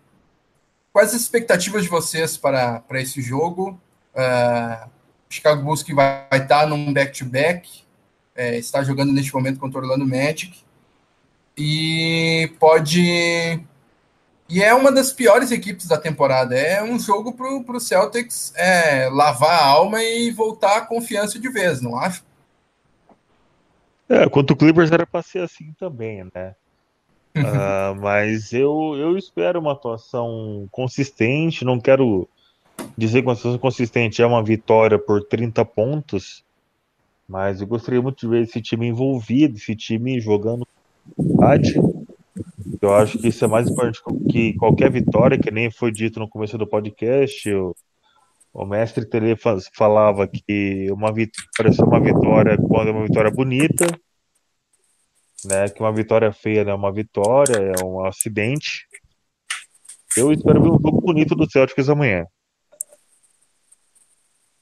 [0.92, 3.80] Quais as expectativas de vocês para, para esse jogo?
[4.14, 4.88] Uh,
[5.28, 7.82] Chicago Bulls que vai, vai estar num back-to-back, -back,
[8.34, 10.52] é, está jogando neste momento contra o Orlando Magic,
[11.56, 13.60] e pode
[14.48, 16.54] e é uma das piores equipes da temporada.
[16.54, 21.48] É um jogo para o Celtics é, lavar a alma e voltar a confiança de
[21.48, 22.22] vez, não acho?
[24.10, 26.54] É, quanto o Clippers era para ser assim também, né?
[27.34, 31.64] uh, mas eu, eu espero uma atuação consistente.
[31.64, 32.28] Não quero
[32.94, 36.44] dizer que uma atuação consistente é uma vitória por 30 pontos,
[37.32, 40.68] mas eu gostaria muito de ver esse time envolvido, esse time jogando
[42.80, 46.28] eu acho que isso é mais importante que qualquer vitória, que nem foi dito no
[46.28, 47.50] começo do podcast.
[47.50, 47.74] O,
[48.52, 49.34] o mestre Tele
[49.74, 53.86] falava que uma vitória é uma vitória quando é uma vitória bonita,
[55.46, 55.70] né?
[55.70, 58.86] Que uma vitória feia não é uma vitória, é um acidente.
[60.14, 62.26] Eu espero ver um jogo bonito do Celtics amanhã.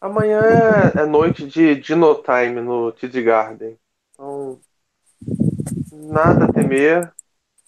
[0.01, 0.41] Amanhã
[0.97, 3.77] é, noite de Dino Time no TD Garden.
[4.15, 4.59] Então,
[5.93, 7.13] nada a temer.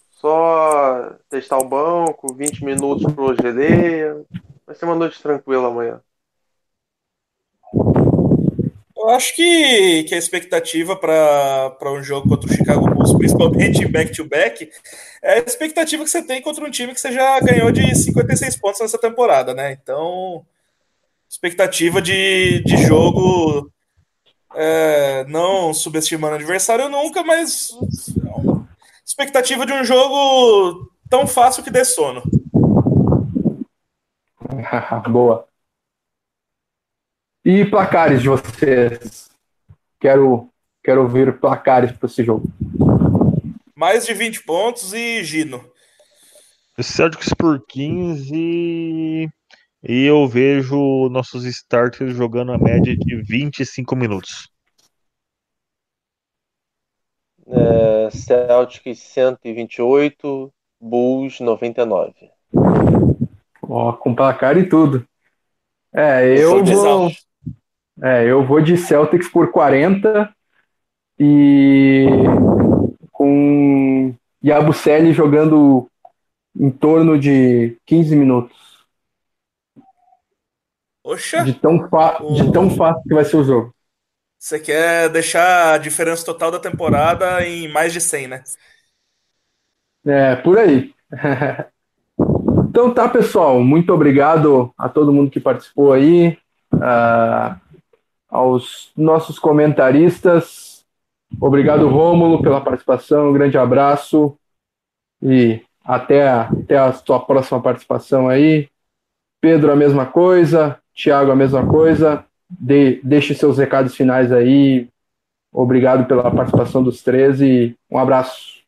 [0.09, 4.25] Só testar o banco, 20 minutos pro geleia.
[4.65, 6.01] Vai ser uma noite tranquila amanhã.
[8.97, 14.71] Eu acho que, que a expectativa para um jogo contra o Chicago Bulls, principalmente back-to-back,
[15.21, 18.55] é a expectativa que você tem contra um time que você já ganhou de 56
[18.55, 19.73] pontos nessa temporada, né?
[19.73, 20.45] Então,
[21.33, 23.71] expectativa de, de jogo
[24.53, 27.69] é, não subestimando o adversário nunca, mas
[29.03, 32.21] expectativa de um jogo tão fácil que dê sono.
[35.09, 35.47] Boa.
[37.43, 39.31] E placares de vocês?
[39.99, 40.49] Quero,
[40.83, 42.47] quero ouvir placares para esse jogo.
[43.75, 45.65] Mais de 20 pontos e Gino.
[46.79, 49.31] Celtics por 15
[49.83, 54.49] e eu vejo nossos starters jogando a média de 25 minutos.
[57.45, 62.13] É, Celtics 128, Bulls 99.
[63.61, 65.05] Ó, com placar e tudo.
[65.93, 67.11] É, eu vou.
[68.01, 70.33] É, eu vou de Celtics por 40
[71.19, 72.07] e
[73.11, 75.87] com Yabusele jogando
[76.55, 78.72] em torno de 15 minutos.
[81.03, 81.43] Oxa!
[81.43, 81.77] De tão,
[82.33, 83.75] de tão fácil que vai ser o jogo.
[84.39, 88.43] Você quer deixar a diferença total da temporada em mais de 100, né?
[90.05, 90.93] É, por aí.
[92.69, 93.61] então tá, pessoal.
[93.61, 96.37] Muito obrigado a todo mundo que participou aí,
[96.73, 97.59] uh,
[98.27, 100.85] aos nossos comentaristas.
[101.39, 103.29] Obrigado, Rômulo, pela participação.
[103.29, 104.37] Um grande abraço
[105.21, 108.69] e até, até a sua próxima participação aí.
[109.39, 110.82] Pedro, a mesma coisa.
[110.93, 114.87] Tiago, a mesma coisa de, deixe seus recados finais aí.
[115.51, 118.63] Obrigado pela participação dos três e um abraço.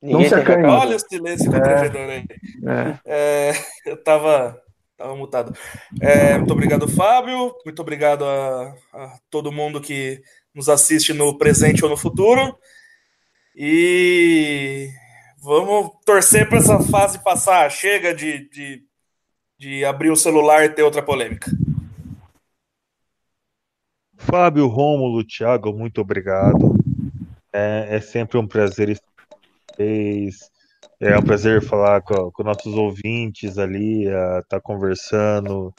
[0.00, 0.66] Ninguém Não se acanhe.
[0.66, 2.14] Olha o silêncio constrangedor é.
[2.14, 2.26] aí.
[2.66, 2.98] É.
[3.06, 3.52] É,
[3.86, 4.60] eu tava,
[4.98, 5.56] tava mutado.
[6.00, 7.54] É, muito obrigado, Fábio.
[7.64, 10.20] Muito obrigado a, a todo mundo que
[10.54, 12.56] nos assiste no presente ou no futuro.
[13.56, 14.90] E
[15.44, 17.70] Vamos torcer para essa fase passar.
[17.70, 18.82] Chega de, de,
[19.58, 21.50] de abrir o celular e ter outra polêmica.
[24.16, 26.74] Fábio, Rômulo, Thiago, muito obrigado.
[27.52, 29.36] É, é sempre um prazer estar com
[29.76, 30.50] vocês.
[30.98, 35.74] É um prazer falar com, com nossos ouvintes ali, estar tá conversando.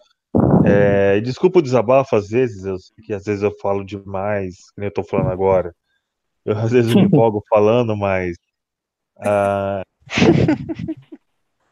[0.64, 4.86] É, desculpa o desabafo às vezes, eu sei que às vezes eu falo demais, como
[4.86, 5.74] eu estou falando agora.
[6.46, 8.38] Eu às vezes me empolgo falando, mas.
[9.18, 9.84] Uh...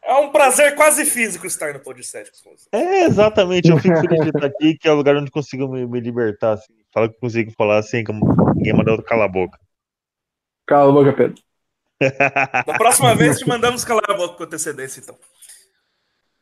[0.06, 2.68] É um prazer quase físico estar no podcast com você.
[2.72, 3.70] É, exatamente.
[3.70, 6.52] Eu fico feliz de estar aqui, que é o lugar onde consigo me, me libertar.
[6.52, 6.74] Assim.
[6.92, 8.20] Fala que consigo falar assim, como
[8.54, 9.58] ninguém mandou calar a boca.
[10.66, 11.42] Cala a boca, Pedro.
[12.00, 15.16] Da próxima vez te mandamos calar a boca com antecedência, então.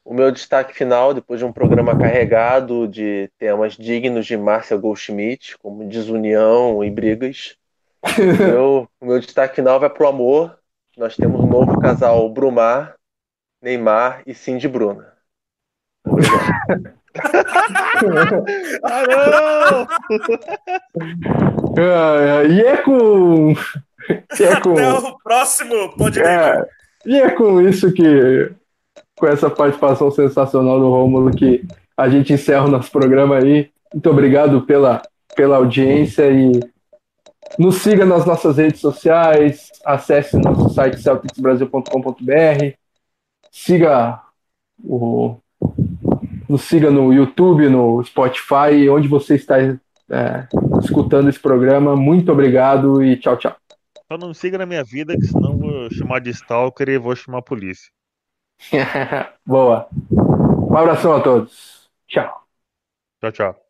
[0.05, 5.57] O meu destaque final, depois de um programa carregado de temas dignos de Márcia Goldschmidt,
[5.59, 7.57] como desunião e brigas,
[8.03, 10.59] o, meu, o meu destaque final vai para o amor.
[10.97, 12.97] Nós temos um novo casal Brumar,
[13.63, 15.13] Neymar e Cindy Bruna.
[16.07, 17.03] Obrigado.
[18.85, 19.03] ah,
[21.77, 22.51] não!
[22.51, 23.53] e é com.
[24.39, 24.73] E é com...
[24.73, 26.29] Até o próximo podcast.
[26.29, 26.67] É,
[27.07, 28.53] e é com isso que.
[29.17, 31.65] Com essa participação sensacional do Rômulo que
[31.97, 33.71] a gente encerra o nosso programa aí.
[33.93, 35.01] Muito obrigado pela,
[35.35, 36.61] pela audiência e
[37.59, 42.77] nos siga nas nossas redes sociais, acesse nosso site celticsbrasil.com.br,
[43.51, 44.21] siga
[44.83, 45.37] o
[46.49, 50.47] nos siga no YouTube, no Spotify, onde você está é,
[50.83, 51.97] escutando esse programa.
[51.97, 53.57] Muito obrigado e tchau, tchau.
[54.11, 57.39] Só não siga na minha vida, que senão vou chamar de stalker e vou chamar
[57.39, 57.91] a polícia.
[59.47, 59.89] Boa.
[60.11, 61.91] Um abração a todos.
[62.07, 62.43] Tchau.
[63.21, 63.62] Tchau, tchau.